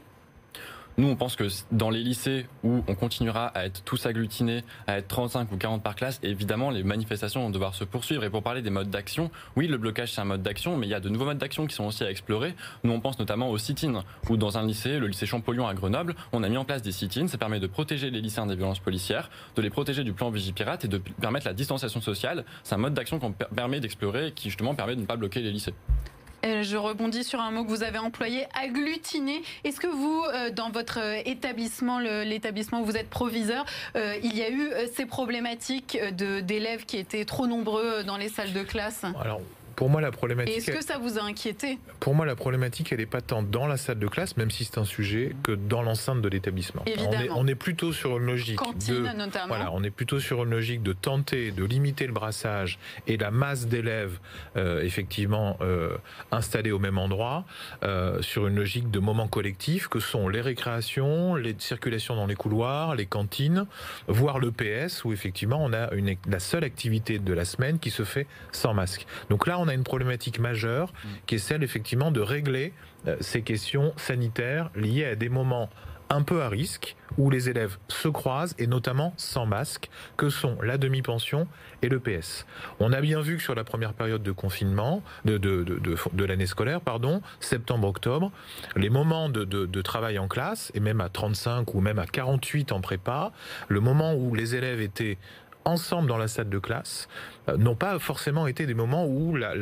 Nous, 0.98 1.10
on 1.10 1.16
pense 1.18 1.36
que 1.36 1.48
dans 1.72 1.90
les 1.90 2.02
lycées 2.02 2.46
où 2.64 2.82
on 2.88 2.96
continuera 2.96 3.48
à 3.48 3.66
être 3.66 3.84
tous 3.84 4.06
agglutinés, 4.06 4.64
à 4.88 4.98
être 4.98 5.10
35 5.10 5.52
ou 5.52 5.58
40 5.58 5.84
par 5.84 5.96
classe, 5.96 6.20
évidemment, 6.24 6.70
les 6.70 6.84
manifestations 6.84 7.42
vont 7.42 7.50
devoir 7.50 7.76
se 7.76 7.84
poursuivre. 7.84 8.24
Et 8.24 8.30
pour 8.30 8.44
parler 8.44 8.62
des 8.62 8.70
modes 8.70 8.90
d'action, 8.90 9.30
oui, 9.58 9.68
le 9.68 9.78
blocage, 9.78 10.14
c'est 10.14 10.22
un 10.22 10.26
mode 10.26 10.42
d'action, 10.42 10.78
mais 10.78 10.88
il 10.88 10.90
y 10.90 10.94
a 10.94 11.02
de 11.02 11.10
nouveaux 11.10 11.26
modes 11.26 11.38
d'action 11.38 11.68
qui 11.68 11.76
sont 11.76 11.84
aussi 11.84 12.06
à 12.06 12.10
explorer. 12.10 12.56
Nous, 12.84 12.94
on 12.94 13.02
pense 13.02 13.20
notamment 13.20 13.50
au 13.50 13.58
sit-in, 13.58 14.04
où 14.30 14.38
dans 14.38 14.58
un 14.58 14.66
lycée, 14.66 14.98
le 15.00 15.08
lycée 15.08 15.26
Champollion 15.26 15.68
à 15.68 15.74
Grenoble, 15.74 16.16
on 16.32 16.44
a 16.44 16.50
mis 16.50 16.58
en 16.58 16.64
place 16.64 16.82
des 16.82 16.94
sit-in. 16.94 17.28
Ça 17.28 17.38
permet 17.38 17.60
de 17.60 17.68
protéger 17.68 18.10
les 18.10 18.22
lycéens 18.22 18.46
des 18.46 18.56
violences 18.56 18.80
policières, 18.80 19.30
de 19.56 19.62
les 19.62 19.70
protéger 19.70 20.06
du 20.06 20.14
plan 20.14 20.30
Vigipirate 20.30 20.86
et 20.86 20.88
de 20.88 20.98
permettre 20.98 21.46
la 21.46 21.54
distanciation 21.54 22.00
sociale. 22.00 22.46
C'est 22.64 22.76
un 22.76 22.80
mode 22.80 22.94
d'action 22.94 23.20
qu'on 23.20 23.34
permet 23.34 23.82
d'explorer 23.82 24.28
et 24.28 24.32
qui, 24.32 24.50
justement, 24.50 24.76
permet 24.76 24.96
de 24.96 25.02
ne 25.02 25.06
pas 25.06 25.18
bloquer 25.18 25.42
les 25.42 25.52
lycées. 25.52 25.74
Euh, 26.46 26.64
je 26.64 26.78
rebondis 26.78 27.24
sur 27.24 27.40
un 27.40 27.52
mot 27.52 27.64
que 27.64 27.70
vous 27.70 27.84
avez 27.84 27.98
employé, 27.98 28.46
agglutiner. 28.60 29.42
Est-ce 29.64 29.80
que 29.80 29.88
vous, 29.88 30.24
euh, 30.24 30.50
dans 30.52 30.70
votre 30.70 31.00
euh, 31.00 31.22
établissement, 31.26 32.00
l'établissement 32.00 32.82
où 32.82 32.86
vous 32.86 32.98
êtes 32.98 33.10
proviseur, 33.10 33.66
il 33.96 34.36
y 34.36 34.44
a 34.44 34.50
eu 34.50 34.72
ces 34.94 35.06
problématiques 35.06 35.98
d'élèves 36.44 36.86
qui 36.86 36.98
étaient 36.98 37.26
trop 37.26 37.48
nombreux 37.48 38.04
dans 38.04 38.18
les 38.18 38.30
salles 38.30 38.54
de 38.54 38.64
classe? 38.64 39.04
Pour 39.76 39.90
moi, 39.90 40.02
la 40.02 40.12
problématique. 40.12 40.58
Est-ce 40.58 40.72
que 40.72 40.84
ça 40.84 40.98
vous 40.98 41.18
a 41.18 41.24
inquiété 41.24 41.80
Pour 42.00 42.16
moi, 42.16 42.26
la 42.26 42.36
problématique, 42.36 42.92
elle 42.92 43.00
n'est 43.00 43.06
pas 43.06 43.22
tant 43.22 43.44
dans 43.44 43.68
la 43.68 43.78
salle 43.78 44.00
de 44.00 44.08
classe, 44.08 44.38
même 44.38 44.52
si 44.52 44.66
c'est 44.66 44.78
un 44.78 44.86
sujet, 44.86 45.36
que 45.44 45.52
dans 45.52 45.82
l'enceinte 45.82 46.22
de 46.22 46.30
l'établissement. 46.30 46.84
On 47.36 47.48
est, 47.48 47.56
plutôt 47.56 47.94
sur 47.94 48.18
une 48.18 48.26
logique. 48.26 48.58
Cantine, 48.58 49.14
notamment. 49.16 49.48
Voilà, 49.48 49.72
on 49.74 49.84
est 49.84 49.90
plutôt 49.90 50.20
sur 50.20 50.44
une 50.44 50.52
logique 50.52 50.84
de 50.84 50.94
tenter 50.94 51.52
de 51.52 51.64
limiter 51.64 52.06
le 52.06 52.14
brassage 52.14 52.80
et 53.08 53.18
la 53.18 53.32
masse 53.32 53.68
d'élèves, 53.68 54.20
euh, 54.58 54.82
effectivement, 54.82 55.58
euh, 55.62 55.98
installés 56.32 56.72
au 56.72 56.80
même 56.80 56.98
endroit, 56.98 57.46
euh, 57.84 58.22
sur 58.22 58.48
une 58.48 58.56
logique 58.56 58.92
de 58.92 59.00
moment 59.00 59.28
collectif 59.28 59.88
que 59.88 60.00
sont 60.00 60.28
les 60.28 60.42
récréations, 60.42 61.36
les 61.36 61.56
circulations 61.58 62.16
dans 62.16 62.28
les 62.28 62.36
couloirs, 62.36 62.96
les 62.96 63.06
cantines, 63.06 63.66
voire 64.08 64.40
le 64.40 64.52
PS, 64.52 65.04
où 65.06 65.14
effectivement, 65.14 65.64
on 65.64 65.74
a 65.74 65.94
une, 65.94 66.16
la 66.28 66.40
seule 66.40 66.64
activité 66.64 67.20
de 67.20 67.34
la 67.34 67.46
semaine 67.46 67.80
qui 67.80 67.90
se 67.90 68.04
fait 68.04 68.28
sans 68.52 68.74
masque. 68.74 69.06
Donc 69.30 69.48
là, 69.48 69.60
on 69.60 69.65
a 69.68 69.74
une 69.74 69.84
problématique 69.84 70.40
majeure 70.40 70.94
qui 71.26 71.36
est 71.36 71.40
celle 71.40 71.64
effectivement 71.64 72.12
de 72.12 72.22
régler 72.22 72.74
euh, 73.08 73.16
ces 73.20 73.42
questions 73.42 73.94
sanitaires 73.98 74.70
liées 74.76 75.06
à 75.06 75.16
des 75.16 75.30
moments 75.30 75.70
un 76.10 76.22
peu 76.22 76.42
à 76.42 76.50
risque, 76.50 76.96
où 77.18 77.30
les 77.30 77.50
élèves 77.50 77.78
se 77.88 78.08
croisent, 78.08 78.56
et 78.60 78.68
notamment 78.68 79.14
sans 79.18 79.46
masque, 79.46 79.90
que 80.18 80.30
sont 80.30 80.58
la 80.62 80.78
demi-pension 80.78 81.48
et 81.82 81.90
le 81.90 82.00
PS. 82.00 82.46
On 82.80 82.92
a 82.94 83.02
bien 83.02 83.22
vu 83.22 83.38
que 83.38 83.44
sur 83.44 83.56
la 83.56 83.64
première 83.64 83.94
période 83.94 84.24
de 84.24 84.32
confinement, 84.32 85.02
de 85.24 86.26
l'année 86.26 86.46
scolaire, 86.46 86.82
pardon, 86.82 87.22
septembre-octobre, 87.40 88.32
les 88.76 88.90
moments 88.90 89.30
de, 89.30 89.82
travail 89.82 90.20
en 90.20 90.28
classe, 90.28 90.72
et 90.76 90.80
même 90.80 91.02
à 91.02 91.10
35 91.10 91.74
ou 91.74 91.82
même 91.82 92.00
à 92.00 92.06
48 92.06 92.72
en 92.72 92.82
prépa, 92.82 93.32
le 93.68 93.80
moment 93.80 94.14
où 94.14 94.36
les 94.36 94.56
élèves 94.56 94.82
étaient 94.82 95.18
ensemble 95.66 96.08
dans 96.08 96.18
la 96.18 96.28
salle 96.28 96.50
de 96.50 96.60
classe 96.60 97.08
euh, 97.50 97.58
n'ont 97.58 97.76
pas 97.76 98.00
forcément 98.00 98.48
été 98.48 98.66
des 98.66 98.74
moments 98.74 99.06
où 99.06 99.36
la, 99.36 99.54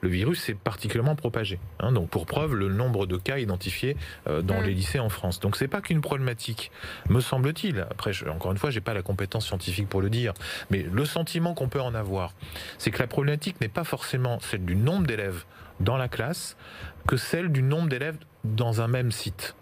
le 0.00 0.08
virus 0.08 0.42
s'est 0.42 0.54
particulièrement 0.54 1.14
propagé. 1.16 1.58
Hein. 1.80 1.92
donc 1.92 2.08
pour 2.08 2.26
preuve, 2.26 2.54
le 2.54 2.68
nombre 2.68 3.06
de 3.06 3.16
cas 3.16 3.38
identifiés 3.38 3.96
euh, 4.26 4.42
dans 4.42 4.60
les 4.60 4.74
lycées 4.74 4.98
en 4.98 5.08
France. 5.08 5.40
Donc 5.40 5.56
c'est 5.56 5.68
pas 5.68 5.80
qu'une 5.80 6.00
problématique, 6.00 6.70
me 7.08 7.20
semble-t-il. 7.20 7.80
Après, 7.80 8.12
encore 8.28 8.52
une 8.52 8.58
fois, 8.58 8.70
j'ai 8.70 8.80
pas 8.80 8.94
la 8.94 9.02
compétence 9.02 9.46
scientifique 9.46 9.88
pour 9.88 10.00
le 10.00 10.10
dire, 10.10 10.32
mais 10.70 10.82
le 10.82 11.04
sentiment 11.04 11.54
qu'on 11.54 11.68
peut 11.68 11.80
en 11.80 11.94
avoir, 11.94 12.32
c'est 12.78 12.90
que 12.90 12.98
la 12.98 13.06
problématique 13.06 13.60
n'est 13.60 13.68
pas 13.68 13.84
forcément 13.84 14.40
celle 14.40 14.64
du 14.64 14.76
nombre 14.76 15.06
d'élèves 15.06 15.44
dans 15.80 15.96
la 15.96 16.08
classe, 16.08 16.56
que 17.06 17.16
celle 17.16 17.50
du 17.50 17.62
nombre 17.62 17.88
d'élèves 17.88 18.16
dans 18.44 18.80
un 18.80 18.88
même 18.88 19.12
site. 19.12 19.54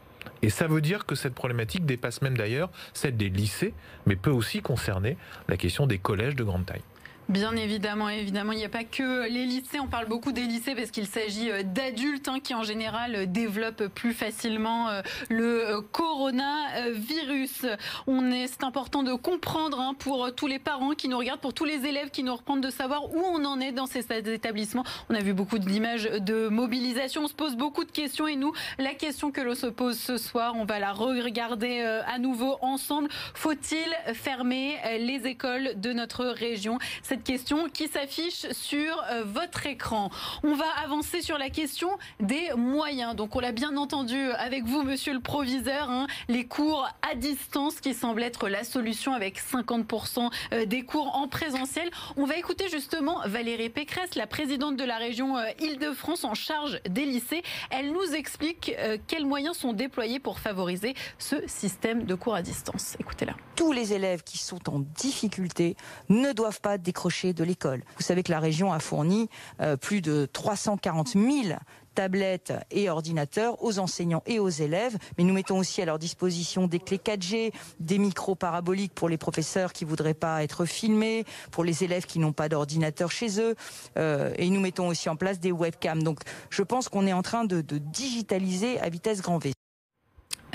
Et 0.43 0.51
ça 0.51 0.67
veut 0.67 0.81
dire 0.81 1.07
que 1.07 1.15
cette 1.15 1.35
problématique 1.35 1.87
dépasse 1.87 2.23
même 2.23 2.37
d'ailleurs 2.37 2.71
celle 2.93 3.17
des 3.17 3.31
lycées, 3.31 3.75
mais 4.07 4.17
peut 4.17 4.31
aussi 4.31 4.61
concerner 4.63 5.17
la 5.49 5.57
question 5.57 5.87
des 5.87 5.99
collèges 5.99 6.37
de 6.37 6.45
grande 6.45 6.67
taille. 6.67 6.83
Bien 7.31 7.57
évidemment, 7.57 8.11
évidemment, 8.11 8.53
il 8.53 8.59
n'y 8.59 8.67
a 8.67 8.69
pas 8.69 8.85
que 8.85 9.27
les 9.31 9.47
lycées. 9.47 9.81
On 9.81 9.87
parle 9.87 10.07
beaucoup 10.09 10.31
des 10.31 10.43
lycées 10.43 10.75
parce 10.75 10.91
qu'il 10.91 11.07
s'agit 11.07 11.51
euh, 11.51 11.63
d'adultes 11.63 12.29
hein, 12.29 12.39
qui, 12.39 12.55
en 12.55 12.65
général, 12.65 13.15
euh, 13.15 13.27
développent 13.27 13.87
plus 13.87 14.13
facilement 14.13 14.91
euh, 14.91 15.01
le 15.31 15.81
coronavirus. 15.81 17.65
On 18.07 18.31
est, 18.31 18.47
c'est 18.49 18.63
important 18.63 19.03
de 19.03 19.15
comprendre 19.15 19.81
hein, 19.81 19.95
pour 19.99 20.35
tous 20.35 20.47
les 20.47 20.59
parents 20.59 20.91
qui 20.91 21.09
nous 21.09 21.17
regardent, 21.17 21.41
pour 21.41 21.55
tous 21.55 21.65
les 21.65 21.87
élèves 21.87 22.11
qui 22.11 22.25
nous 22.25 22.35
reprennent, 22.35 22.61
de 22.61 22.69
savoir 22.69 23.07
où 23.15 23.21
on 23.21 23.43
en 23.47 23.59
est 23.59 23.73
dans 23.73 23.87
ces 23.87 24.05
établissements. 24.13 24.85
On 25.09 25.15
a 25.15 25.21
vu 25.21 25.33
beaucoup 25.33 25.59
d'images 25.59 26.05
de 26.05 26.49
mobilisation. 26.49 27.23
On 27.23 27.29
se 27.29 27.35
pose 27.35 27.57
beaucoup 27.57 27.85
de 27.85 27.91
questions 27.91 28.29
et 28.29 28.37
nous, 28.37 28.53
la 28.79 28.93
question 28.93 29.31
que 29.31 29.41
l'on 29.41 29.55
se 29.55 29.67
pose 29.67 29.99
ce 29.99 30.19
soir, 30.19 30.53
on 30.57 30.67
va 30.67 30.79
la 30.79 30.93
regarder 30.93 31.81
à 32.07 32.19
nouveau 32.19 32.59
ensemble. 32.61 33.09
Faut-il 33.33 34.15
fermer 34.15 34.77
les 34.99 35.27
écoles 35.27 35.73
de 35.77 35.95
notre 35.95 36.27
région? 36.27 36.79
Question 37.23 37.69
qui 37.69 37.89
s'affiche 37.89 38.51
sur 38.51 39.03
euh, 39.11 39.25
votre 39.25 39.67
écran. 39.67 40.11
On 40.43 40.55
va 40.55 40.67
avancer 40.83 41.23
sur 41.23 41.39
la 41.39 41.51
question 41.51 41.91
des 42.21 42.51
moyens. 42.57 43.15
Donc 43.15 43.37
on 43.37 43.41
l'a 43.41 43.53
bien 43.53 43.77
entendu 43.77 44.19
avec 44.33 44.65
vous, 44.65 44.83
monsieur 44.83 45.15
le 45.15 45.21
proviseur, 45.21 45.89
hein, 45.91 46.07
les 46.29 46.45
cours 46.47 46.89
à 47.09 47.15
distance 47.15 47.81
qui 47.81 47.95
semblent 47.95 48.23
être 48.23 48.49
la 48.49 48.65
solution 48.65 49.13
avec 49.13 49.41
50% 49.41 50.31
euh, 50.53 50.67
des 50.67 50.83
cours 50.83 51.17
en 51.17 51.29
présentiel. 51.29 51.89
On 52.17 52.25
va 52.25 52.37
écouter 52.37 52.69
justement 52.69 53.21
Valérie 53.27 53.71
Pécresse, 53.71 54.15
la 54.17 54.27
présidente 54.27 54.77
de 54.77 54.85
la 54.85 54.97
région 54.97 55.37
euh, 55.37 55.45
Île-de-France 55.61 56.25
en 56.25 56.35
charge 56.35 56.81
des 56.89 57.05
lycées. 57.05 57.43
Elle 57.71 57.93
nous 57.93 58.15
explique 58.15 58.75
quels 59.07 59.27
moyens 59.27 59.57
sont 59.57 59.73
déployés 59.73 60.19
pour 60.19 60.39
favoriser 60.39 60.95
ce 61.19 61.37
système 61.47 62.05
de 62.05 62.15
cours 62.15 62.35
à 62.35 62.43
distance. 62.43 62.97
Écoutez-la. 62.99 63.35
Tous 63.57 63.73
les 63.73 63.93
élèves 63.93 64.23
qui 64.25 64.39
sont 64.39 64.69
en 64.69 64.81
difficulté 64.81 65.77
ne 66.09 66.33
doivent 66.33 66.61
pas 66.61 66.79
décrocher 66.79 67.04
de 67.05 67.45
l'école. 67.45 67.83
Vous 67.97 68.03
savez 68.03 68.23
que 68.23 68.33
la 68.33 68.41
région 68.41 68.73
a 68.73 68.79
fourni 68.79 69.29
euh, 69.61 69.77
plus 69.77 70.01
de 70.01 70.27
340 70.33 71.09
000 71.09 71.59
tablettes 71.95 72.55
et 72.71 72.89
ordinateurs 72.89 73.63
aux 73.63 73.79
enseignants 73.79 74.23
et 74.27 74.39
aux 74.39 74.49
élèves, 74.49 74.97
mais 75.17 75.25
nous 75.25 75.35
mettons 75.35 75.59
aussi 75.59 75.83
à 75.83 75.85
leur 75.85 75.99
disposition 75.99 76.67
des 76.67 76.81
clés 76.81 76.97
4G, 76.99 77.53
des 77.79 77.99
micros 77.99 78.35
paraboliques 78.35 78.95
pour 78.95 79.11
les 79.11 79.19
professeurs 79.19 79.73
qui 79.73 79.85
voudraient 79.85 80.15
pas 80.15 80.43
être 80.43 80.65
filmés, 80.65 81.25
pour 81.51 81.63
les 81.63 81.85
élèves 81.85 82.07
qui 82.07 82.19
n'ont 82.19 82.33
pas 82.33 82.49
d'ordinateur 82.49 83.11
chez 83.11 83.39
eux, 83.39 83.55
euh, 83.99 84.33
et 84.39 84.49
nous 84.49 84.61
mettons 84.61 84.89
aussi 84.89 85.09
en 85.11 85.17
place 85.17 85.39
des 85.39 85.53
webcams. 85.53 86.03
Donc 86.03 86.21
je 86.49 86.63
pense 86.63 86.89
qu'on 86.89 87.07
est 87.07 87.13
en 87.13 87.23
train 87.23 87.45
de 87.45 87.61
digitaliser 87.61 88.81
à 88.81 88.89
vitesse 88.89 89.21
grand 89.21 89.39
V. 89.39 89.53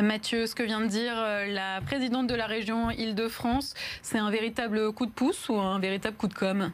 Mathieu, 0.02 0.48
ce 0.48 0.56
que 0.56 0.64
vient 0.64 0.82
de 0.82 0.88
dire 0.88 1.14
euh, 1.16 1.46
la 1.48 1.82
présidente 1.82 2.28
de 2.28 2.36
la 2.36 2.46
région 2.46 2.90
Île-de-France, 2.92 3.74
c'est 4.02 4.18
un 4.18 4.30
véritable 4.32 4.92
coup 4.94 5.06
de 5.06 5.12
pouce 5.12 5.50
ou 5.50 5.60
un 5.60 5.80
véritable 5.80 6.16
coup 6.16 6.28
de 6.28 6.34
com' 6.34 6.72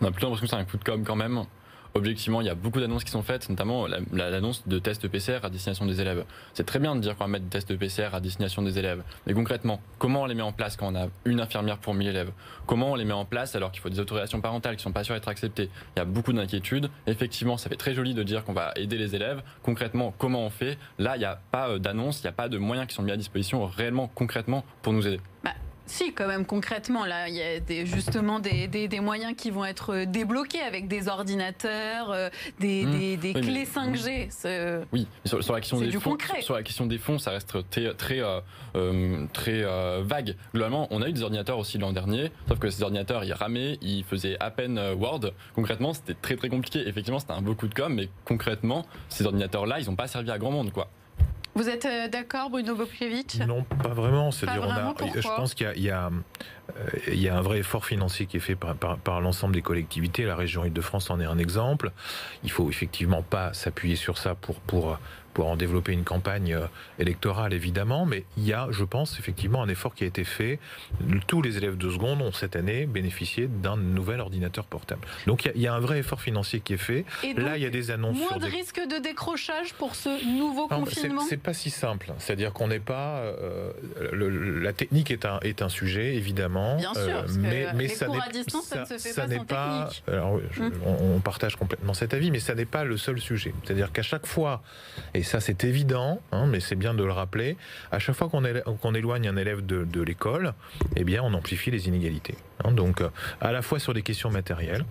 On 0.00 0.06
a 0.06 0.10
plutôt 0.10 0.26
l'impression 0.26 0.46
que 0.46 0.46
c'est 0.46 0.56
un 0.56 0.64
coup 0.64 0.76
de 0.76 0.84
com' 0.84 1.04
quand 1.04 1.16
même 1.16 1.44
objectivement, 1.94 2.40
il 2.40 2.46
y 2.46 2.50
a 2.50 2.54
beaucoup 2.54 2.80
d'annonces 2.80 3.04
qui 3.04 3.10
sont 3.10 3.22
faites, 3.22 3.48
notamment 3.48 3.86
l'annonce 4.12 4.66
de 4.66 4.78
tests 4.78 5.08
PCR 5.08 5.38
à 5.42 5.50
destination 5.50 5.86
des 5.86 6.00
élèves. 6.00 6.24
C'est 6.52 6.66
très 6.66 6.78
bien 6.78 6.94
de 6.96 7.00
dire 7.00 7.16
qu'on 7.16 7.24
va 7.24 7.28
mettre 7.28 7.44
des 7.44 7.50
tests 7.50 7.76
PCR 7.76 8.08
à 8.12 8.20
destination 8.20 8.62
des 8.62 8.78
élèves. 8.78 9.02
Mais 9.26 9.32
concrètement, 9.32 9.80
comment 9.98 10.22
on 10.22 10.26
les 10.26 10.34
met 10.34 10.42
en 10.42 10.52
place 10.52 10.76
quand 10.76 10.92
on 10.92 10.96
a 10.96 11.06
une 11.24 11.40
infirmière 11.40 11.78
pour 11.78 11.94
1000 11.94 12.08
élèves? 12.08 12.32
Comment 12.66 12.92
on 12.92 12.94
les 12.94 13.04
met 13.04 13.12
en 13.12 13.24
place 13.24 13.54
alors 13.54 13.70
qu'il 13.70 13.80
faut 13.80 13.90
des 13.90 14.00
autorisations 14.00 14.40
parentales 14.40 14.76
qui 14.76 14.82
sont 14.82 14.92
pas 14.92 15.04
sûres 15.04 15.14
d'être 15.14 15.28
acceptées? 15.28 15.70
Il 15.96 16.00
y 16.00 16.02
a 16.02 16.04
beaucoup 16.04 16.32
d'inquiétudes. 16.32 16.90
Effectivement, 17.06 17.56
ça 17.56 17.68
fait 17.68 17.76
très 17.76 17.94
joli 17.94 18.14
de 18.14 18.22
dire 18.22 18.44
qu'on 18.44 18.52
va 18.52 18.72
aider 18.76 18.98
les 18.98 19.14
élèves. 19.14 19.42
Concrètement, 19.62 20.14
comment 20.18 20.44
on 20.44 20.50
fait? 20.50 20.78
Là, 20.98 21.16
il 21.16 21.20
n'y 21.20 21.24
a 21.24 21.40
pas 21.52 21.70
euh, 21.70 21.78
d'annonce, 21.78 22.20
il 22.20 22.22
n'y 22.24 22.30
a 22.30 22.32
pas 22.32 22.48
de 22.48 22.58
moyens 22.58 22.88
qui 22.88 22.94
sont 22.94 23.02
mis 23.02 23.12
à 23.12 23.16
disposition 23.16 23.66
réellement, 23.66 24.10
concrètement, 24.14 24.64
pour 24.82 24.92
nous 24.92 25.06
aider. 25.06 25.20
Bah, 25.42 25.52
si, 25.86 26.12
quand 26.12 26.26
même, 26.26 26.46
concrètement, 26.46 27.04
là, 27.04 27.28
il 27.28 27.34
y 27.34 27.42
a 27.42 27.60
des, 27.60 27.86
justement 27.86 28.40
des, 28.40 28.68
des, 28.68 29.00
moyens 29.00 29.34
qui 29.36 29.50
vont 29.50 29.64
être 29.64 29.94
euh, 29.94 30.06
débloqués 30.06 30.60
avec 30.60 30.88
des 30.88 31.08
ordinateurs, 31.08 32.10
euh, 32.10 32.30
des, 32.58 32.84
mmh. 32.86 33.32
clés 33.34 33.64
5G. 33.64 34.84
Oui, 34.92 35.06
sur, 35.24 35.52
la 35.52 35.60
question 35.60 35.80
des 35.80 35.90
fonds, 35.92 36.16
sur 36.40 36.54
la 36.54 36.62
question 36.62 36.86
des 36.86 36.98
fonds, 36.98 37.18
ça 37.18 37.32
reste 37.32 37.56
très, 37.70 37.92
très, 37.94 38.20
euh, 38.74 39.26
très 39.32 39.62
vague. 40.02 40.36
Globalement, 40.52 40.88
on 40.90 41.02
a 41.02 41.08
eu 41.08 41.12
des 41.12 41.22
ordinateurs 41.22 41.58
aussi 41.58 41.78
l'an 41.78 41.92
dernier, 41.92 42.32
sauf 42.48 42.58
que 42.58 42.70
ces 42.70 42.82
ordinateurs, 42.82 43.24
ils 43.24 43.32
ramaient, 43.32 43.78
ils 43.82 44.04
faisaient 44.04 44.36
à 44.40 44.50
peine 44.50 44.80
Word. 44.98 45.32
Concrètement, 45.54 45.92
c'était 45.92 46.14
très 46.14 46.36
très 46.36 46.48
compliqué. 46.48 46.86
Effectivement, 46.86 47.18
c'était 47.18 47.32
un 47.32 47.42
beau 47.42 47.54
coup 47.54 47.68
de 47.68 47.74
com, 47.74 47.92
mais 47.92 48.08
concrètement, 48.24 48.86
ces 49.08 49.26
ordinateurs-là, 49.26 49.80
ils 49.80 49.86
n'ont 49.86 49.96
pas 49.96 50.06
servi 50.06 50.30
à 50.30 50.38
grand 50.38 50.50
monde, 50.50 50.72
quoi. 50.72 50.88
Vous 51.54 51.68
êtes 51.68 51.84
euh, 51.84 52.08
d'accord, 52.08 52.50
Bruno 52.50 52.74
Bokevich 52.74 53.38
Non, 53.46 53.62
pas 53.62 53.90
vraiment. 53.90 54.32
C'est-à-dire, 54.32 54.64
je 55.14 55.20
pense 55.20 55.54
qu'il 55.54 55.80
y, 55.80 55.90
a, 55.90 56.10
un 57.28 57.42
vrai 57.42 57.58
effort 57.58 57.86
financier 57.86 58.26
qui 58.26 58.38
est 58.38 58.40
fait 58.40 58.56
par, 58.56 59.20
l'ensemble 59.20 59.54
des 59.54 59.62
collectivités. 59.62 60.24
La 60.24 60.36
région 60.36 60.64
Île-de-France 60.64 61.10
en 61.10 61.20
est 61.20 61.24
un 61.24 61.38
exemple. 61.38 61.92
Il 62.42 62.50
faut 62.50 62.68
effectivement 62.68 63.22
pas 63.22 63.52
s'appuyer 63.52 63.96
sur 63.96 64.18
ça 64.18 64.34
pour, 64.34 64.56
pour 64.60 64.98
pour 65.34 65.48
en 65.48 65.56
développer 65.56 65.92
une 65.92 66.04
campagne 66.04 66.54
euh, 66.54 66.66
électorale, 66.98 67.52
évidemment, 67.52 68.06
mais 68.06 68.24
il 68.38 68.46
y 68.46 68.52
a, 68.52 68.68
je 68.70 68.84
pense, 68.84 69.18
effectivement 69.18 69.62
un 69.62 69.68
effort 69.68 69.94
qui 69.94 70.04
a 70.04 70.06
été 70.06 70.24
fait. 70.24 70.58
Tous 71.26 71.42
les 71.42 71.56
élèves 71.56 71.76
de 71.76 71.90
seconde 71.90 72.22
ont 72.22 72.32
cette 72.32 72.56
année 72.56 72.86
bénéficié 72.86 73.48
d'un 73.48 73.76
nouvel 73.76 74.20
ordinateur 74.20 74.64
portable. 74.64 75.06
Donc 75.26 75.50
il 75.54 75.60
y, 75.60 75.66
a 75.66 75.74
un 75.74 75.80
vrai 75.80 75.98
effort 75.98 76.22
financier 76.22 76.60
qui 76.60 76.74
est 76.74 76.78
fait. 76.78 77.04
Là, 77.36 77.56
il 77.56 77.62
y 77.62 77.66
a 77.66 77.70
des 77.70 77.90
annonces. 77.90 78.16
Moins 78.16 78.38
de 78.38 78.46
risque 78.46 78.80
de 78.80 79.02
décrochage 79.02 79.74
pour 79.74 79.96
ce 79.96 80.24
nouveau 80.38 80.68
confinement? 80.68 81.22
C'est 81.28 81.36
pas 81.36 81.52
si 81.52 81.70
simple. 81.70 82.12
C'est-à-dire 82.18 82.52
qu'on 82.52 82.68
n'est 82.68 82.78
pas. 82.78 83.18
Euh, 83.18 83.72
la 84.62 84.72
technique 84.72 85.10
est 85.10 85.24
un, 85.24 85.40
est 85.40 85.62
un 85.62 85.68
sujet, 85.68 86.14
évidemment. 86.14 86.53
Bien 86.76 86.94
sûr, 86.94 87.02
euh, 87.02 87.22
mais, 87.38 87.66
mais 87.74 87.88
ça 87.88 88.06
n'est 89.26 89.44
pas. 89.44 89.90
Alors, 90.08 90.34
hum. 90.34 90.72
on, 90.86 91.16
on 91.16 91.20
partage 91.20 91.56
complètement 91.56 91.94
cet 91.94 92.14
avis, 92.14 92.30
mais 92.30 92.40
ça 92.40 92.54
n'est 92.54 92.64
pas 92.64 92.84
le 92.84 92.96
seul 92.96 93.20
sujet. 93.20 93.54
C'est-à-dire 93.64 93.92
qu'à 93.92 94.02
chaque 94.02 94.26
fois, 94.26 94.62
et 95.14 95.22
ça 95.22 95.40
c'est 95.40 95.64
évident, 95.64 96.20
hein, 96.32 96.46
mais 96.46 96.60
c'est 96.60 96.76
bien 96.76 96.94
de 96.94 97.04
le 97.04 97.12
rappeler, 97.12 97.56
à 97.92 97.98
chaque 97.98 98.16
fois 98.16 98.28
qu'on 98.28 98.94
éloigne 98.94 99.28
un 99.28 99.36
élève 99.36 99.64
de, 99.64 100.02
l'école, 100.02 100.54
eh 100.96 101.04
bien 101.04 101.22
on 101.22 101.32
amplifie 101.34 101.70
les 101.70 101.88
inégalités. 101.88 102.34
Hein. 102.62 102.70
donc 102.70 103.02
à 103.40 103.52
la 103.52 103.62
fois 103.62 103.78
sur 103.78 103.94
des 103.94 104.02
questions 104.02 104.30
matérielles, 104.30 104.84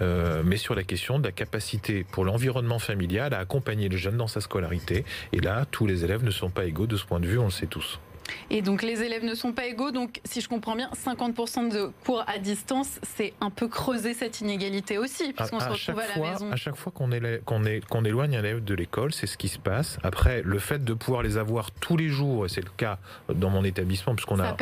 euh, 0.00 0.42
mais 0.44 0.56
sur 0.56 0.74
la 0.74 0.84
question 0.84 1.18
de 1.18 1.24
la 1.24 1.32
capacité 1.32 2.04
pour 2.04 2.24
l'environnement 2.24 2.78
familial 2.78 3.34
à 3.34 3.38
accompagner 3.38 3.88
le 3.88 3.96
jeune 3.96 4.16
dans 4.16 4.28
sa 4.28 4.40
scolarité. 4.40 5.04
Et 5.32 5.40
là, 5.40 5.64
tous 5.70 5.86
les 5.86 6.04
élèves 6.04 6.24
ne 6.24 6.30
sont 6.30 6.50
pas 6.50 6.64
égaux 6.64 6.86
de 6.86 6.96
ce 6.96 7.04
point 7.04 7.20
de 7.20 7.26
vue, 7.26 7.38
on 7.38 7.46
le 7.46 7.50
sait 7.50 7.66
tous. 7.66 8.00
Et 8.50 8.62
donc 8.62 8.82
les 8.82 9.02
élèves 9.02 9.24
ne 9.24 9.34
sont 9.34 9.52
pas 9.52 9.66
égaux. 9.66 9.90
Donc 9.90 10.20
si 10.24 10.40
je 10.40 10.48
comprends 10.48 10.76
bien, 10.76 10.90
50% 10.94 11.70
de 11.70 11.90
cours 12.04 12.24
à 12.26 12.38
distance, 12.38 12.98
c'est 13.16 13.34
un 13.40 13.50
peu 13.50 13.68
creuser 13.68 14.14
cette 14.14 14.40
inégalité 14.40 14.98
aussi, 14.98 15.32
puisqu'on 15.32 15.60
se 15.60 15.68
retrouve 15.68 16.00
à 16.00 16.18
la 16.18 16.32
maison. 16.32 16.50
À 16.50 16.56
chaque 16.56 16.76
fois 16.76 16.92
qu'on 16.92 18.04
éloigne 18.04 18.36
un 18.36 18.40
élève 18.40 18.64
de 18.64 18.74
l'école, 18.74 19.12
c'est 19.12 19.26
ce 19.26 19.36
qui 19.36 19.48
se 19.48 19.58
passe. 19.58 19.98
Après, 20.02 20.42
le 20.44 20.58
fait 20.58 20.84
de 20.84 20.94
pouvoir 20.94 21.22
les 21.22 21.36
avoir 21.36 21.70
tous 21.70 21.96
les 21.96 22.08
jours, 22.08 22.46
c'est 22.48 22.62
le 22.62 22.70
cas 22.76 22.98
dans 23.32 23.50
mon 23.50 23.64
établissement, 23.64 24.14
puisqu'on 24.14 24.40
a, 24.40 24.56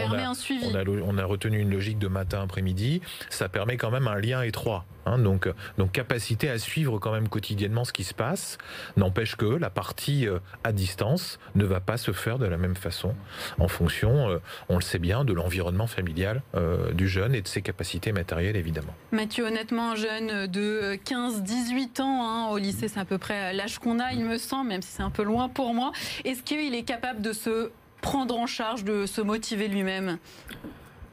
on 1.05 1.19
a, 1.19 1.25
retenu 1.25 1.59
une 1.59 1.71
logique 1.71 1.99
de 1.99 2.09
matin 2.09 2.43
après-midi, 2.43 3.01
ça 3.31 3.49
permet 3.49 3.77
quand 3.77 3.91
même 3.91 4.09
un 4.09 4.21
lien 4.21 4.43
étroit. 4.43 4.85
Hein. 5.07 5.19
donc, 5.19 5.49
donc 5.79 5.93
capacité 5.93 6.51
à 6.51 6.59
suivre 6.59 6.99
quand 6.99 7.13
même 7.13 7.29
quotidiennement 7.29 7.85
ce 7.85 7.93
qui 7.93 8.05
se 8.05 8.15
passe, 8.15 8.59
n'empêche 8.97 9.37
que 9.37 9.47
la 9.47 9.71
partie 9.71 10.27
euh, 10.27 10.41
à 10.65 10.73
distance 10.73 11.39
ne 11.55 11.65
va 11.65 11.81
pas 11.81 11.97
se 11.97 12.13
faire 12.13 12.39
de 12.39 12.47
la 12.47 12.57
même 12.57 12.75
façon 12.75 13.15
en 13.59 13.69
fonction, 13.77 14.31
euh, 14.31 14.39
on 14.69 14.77
le 14.77 14.83
sait 14.83 14.99
bien, 14.99 15.25
de 15.25 15.33
l'environnement 15.33 15.87
familial 15.87 16.43
euh, 16.55 16.93
du 16.93 17.09
jeune 17.09 17.35
et 17.35 17.43
de 17.43 17.49
ses 17.49 17.63
capacités 17.63 18.13
matérielles, 18.13 18.57
évidemment. 18.57 18.95
Mathieu, 19.13 19.45
honnêtement, 19.45 19.93
un 19.93 19.95
jeune 19.95 20.47
de 20.47 20.99
15-18 21.05 22.01
ans, 22.01 22.23
hein, 22.23 22.49
au 22.51 22.59
lycée, 22.59 22.89
c'est 22.89 23.01
à 23.01 23.05
peu 23.05 23.19
près 23.19 23.53
l'âge 23.53 23.79
qu'on 23.79 24.01
a, 24.01 24.13
il 24.13 24.25
me 24.25 24.39
semble, 24.39 24.69
même 24.69 24.83
si 24.83 24.91
c'est 24.91 25.03
un 25.03 25.11
peu 25.11 25.23
loin 25.23 25.49
pour 25.49 25.75
moi. 25.75 25.93
Est-ce 26.25 26.43
qu'il 26.43 26.75
est 26.75 26.83
capable 26.83 27.21
de 27.21 27.33
se 27.33 27.71
prendre 28.01 28.37
en 28.37 28.47
charge, 28.47 28.85
de 28.85 29.07
se 29.07 29.21
motiver 29.21 29.69
lui-même? 29.69 30.19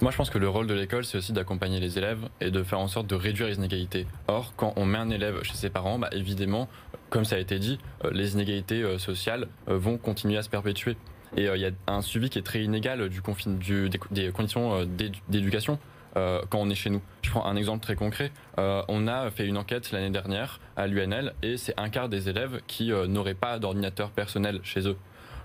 Moi, 0.02 0.12
je 0.12 0.18
pense 0.18 0.30
que 0.30 0.38
le 0.38 0.50
rôle 0.50 0.68
de 0.68 0.74
l'école, 0.74 1.06
c'est 1.06 1.18
aussi 1.18 1.34
d'accompagner 1.34 1.80
les 1.80 1.98
élèves 1.98 2.28
et 2.42 2.52
de 2.52 2.64
faire 2.64 2.80
en 2.80 2.88
sorte 2.88 3.08
de 3.08 3.16
réduire 3.16 3.48
les 3.48 3.56
inégalités. 3.56 4.08
Or, 4.28 4.54
quand 4.56 4.74
on 4.76 4.86
met 4.86 4.98
un 4.98 5.10
élève 5.10 5.44
chez 5.44 5.56
ses 5.56 5.70
parents, 5.70 6.00
bah, 6.00 6.10
évidemment, 6.12 6.68
comme 7.10 7.26
ça 7.26 7.36
a 7.36 7.40
été 7.40 7.60
dit, 7.60 7.80
euh, 8.04 8.12
les 8.12 8.34
inégalités 8.34 8.98
sociales 8.98 9.48
vont 9.68 9.98
continuer 9.98 10.38
à 10.38 10.44
se 10.44 10.50
perpétuer. 10.50 10.98
Et 11.36 11.48
euh, 11.48 11.58
il 11.58 11.62
y 11.62 11.66
a 11.66 11.72
un 11.88 12.02
suivi 12.02 12.30
qui 12.30 12.40
est 12.40 12.44
très 12.44 12.64
inégal 12.64 13.10
du, 13.10 13.22
du 13.48 13.90
des, 14.12 14.32
conditions 14.32 14.82
euh, 14.82 14.86
d'éducation. 15.30 15.80
Euh, 16.16 16.44
quand 16.48 16.60
on 16.60 16.70
est 16.70 16.76
chez 16.76 16.92
nous. 16.92 17.02
Je 17.24 17.32
prends 17.32 17.44
un 17.44 17.56
exemple 17.56 17.82
très 17.82 17.96
concret. 17.96 18.32
on 18.58 19.08
a 19.08 19.32
fait 19.32 19.48
une 19.48 19.58
enquête 19.58 19.92
l'année 19.92 20.12
dernière 20.12 20.60
à 20.76 20.86
l'UNL 20.86 21.34
et 21.42 21.58
c'est 21.58 21.74
un 21.80 21.90
quart 21.90 22.08
des 22.08 22.30
élèves 22.30 22.62
qui 22.68 22.92
n'auraient 23.08 23.34
pas 23.34 23.58
d'ordinateur 23.58 24.12
personnel 24.12 24.60
chez 24.62 24.88
eux. 24.88 24.96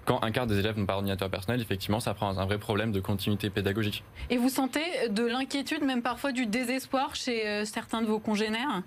Quand 0.05 0.23
un 0.23 0.31
quart 0.31 0.47
des 0.47 0.59
élèves 0.59 0.79
n'ont 0.79 0.85
pas 0.85 0.93
d'ordinateur 0.93 1.31
personnel, 1.31 1.63
effectivement, 1.63 2.01
ça 2.01 2.13
prend 2.13 2.37
un 2.37 2.45
vrai 2.45 2.59
problème 2.59 2.93
de 2.93 3.01
continuité 3.01 3.49
pédagogique. 3.49 4.05
Et 4.29 4.37
vous 4.37 4.51
sentez 4.51 5.09
de 5.09 5.25
l'inquiétude, 5.25 5.85
même 5.85 6.03
parfois 6.03 6.33
du 6.33 6.45
désespoir 6.45 7.15
chez 7.15 7.65
certains 7.65 8.03
de 8.03 8.07
vos 8.07 8.19
congénères? 8.19 8.83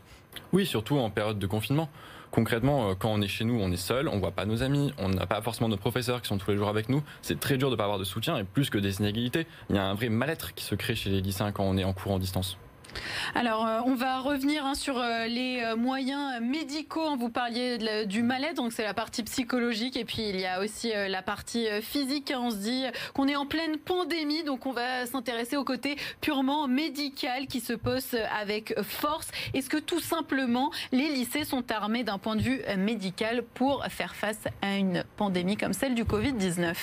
Oui, 0.53 0.67
surtout 0.67 0.97
en 0.99 1.09
période 1.09 1.39
de 1.39 1.47
confinement 1.47 1.89
concrètement, 2.31 2.89
euh, 2.89 2.93
quand 2.97 3.09
on 3.09 3.21
est 3.21 3.27
chez 3.27 3.45
nous, 3.45 3.59
on 3.61 3.71
est 3.71 3.77
seul, 3.77 4.07
on 4.07 4.19
voit 4.19 4.31
pas 4.31 4.45
nos 4.45 4.63
amis, 4.63 4.93
on 4.97 5.09
n'a 5.09 5.27
pas 5.27 5.41
forcément 5.41 5.69
nos 5.69 5.77
professeurs 5.77 6.21
qui 6.21 6.27
sont 6.27 6.37
tous 6.37 6.51
les 6.51 6.57
jours 6.57 6.69
avec 6.69 6.89
nous. 6.89 7.03
C'est 7.21 7.39
très 7.39 7.57
dur 7.57 7.69
de 7.69 7.75
pas 7.75 7.83
avoir 7.83 7.99
de 7.99 8.03
soutien 8.03 8.37
et 8.37 8.43
plus 8.43 8.69
que 8.69 8.77
des 8.77 8.99
inégalités, 8.99 9.45
il 9.69 9.75
y 9.75 9.79
a 9.79 9.83
un 9.83 9.93
vrai 9.93 10.09
mal-être 10.09 10.53
qui 10.53 10.63
se 10.63 10.75
crée 10.75 10.95
chez 10.95 11.09
les 11.09 11.21
lycéens 11.21 11.51
quand 11.51 11.63
on 11.63 11.77
est 11.77 11.83
en 11.83 11.93
cours 11.93 12.13
en 12.13 12.19
distance. 12.19 12.57
Alors, 13.35 13.65
euh, 13.65 13.79
on 13.85 13.95
va 13.95 14.19
revenir 14.19 14.65
hein, 14.65 14.75
sur 14.75 14.97
euh, 14.97 15.25
les 15.25 15.61
euh, 15.63 15.75
moyens 15.75 16.41
médicaux. 16.41 17.15
Vous 17.17 17.29
parliez 17.29 18.05
du 18.05 18.23
mal-être, 18.23 18.55
donc 18.55 18.71
c'est 18.71 18.83
la 18.83 18.93
partie 18.93 19.23
psychologique, 19.23 19.97
et 19.97 20.05
puis 20.05 20.29
il 20.29 20.39
y 20.39 20.45
a 20.45 20.59
aussi 20.59 20.91
la 20.91 21.21
partie 21.21 21.67
physique. 21.81 22.33
On 22.35 22.51
se 22.51 22.57
dit 22.57 22.83
qu'on 23.13 23.27
est 23.27 23.35
en 23.35 23.45
pleine 23.45 23.77
pandémie, 23.77 24.43
donc 24.43 24.65
on 24.65 24.71
va 24.71 25.05
s'intéresser 25.05 25.57
au 25.57 25.63
côté 25.63 25.95
purement 26.19 26.67
médical 26.67 27.47
qui 27.47 27.59
se 27.59 27.73
pose 27.73 28.15
avec 28.39 28.79
force. 28.81 29.29
Est-ce 29.53 29.69
que 29.69 29.77
tout 29.77 29.99
simplement 29.99 30.71
les 30.91 31.09
lycées 31.09 31.45
sont 31.45 31.71
armés 31.71 32.03
d'un 32.03 32.17
point 32.17 32.35
de 32.35 32.41
vue 32.41 32.61
médical 32.77 33.43
pour 33.53 33.85
faire 33.85 34.15
face 34.15 34.43
à 34.61 34.75
une 34.75 35.03
pandémie 35.17 35.57
comme 35.57 35.73
celle 35.73 35.95
du 35.95 36.03
Covid-19 36.03 36.75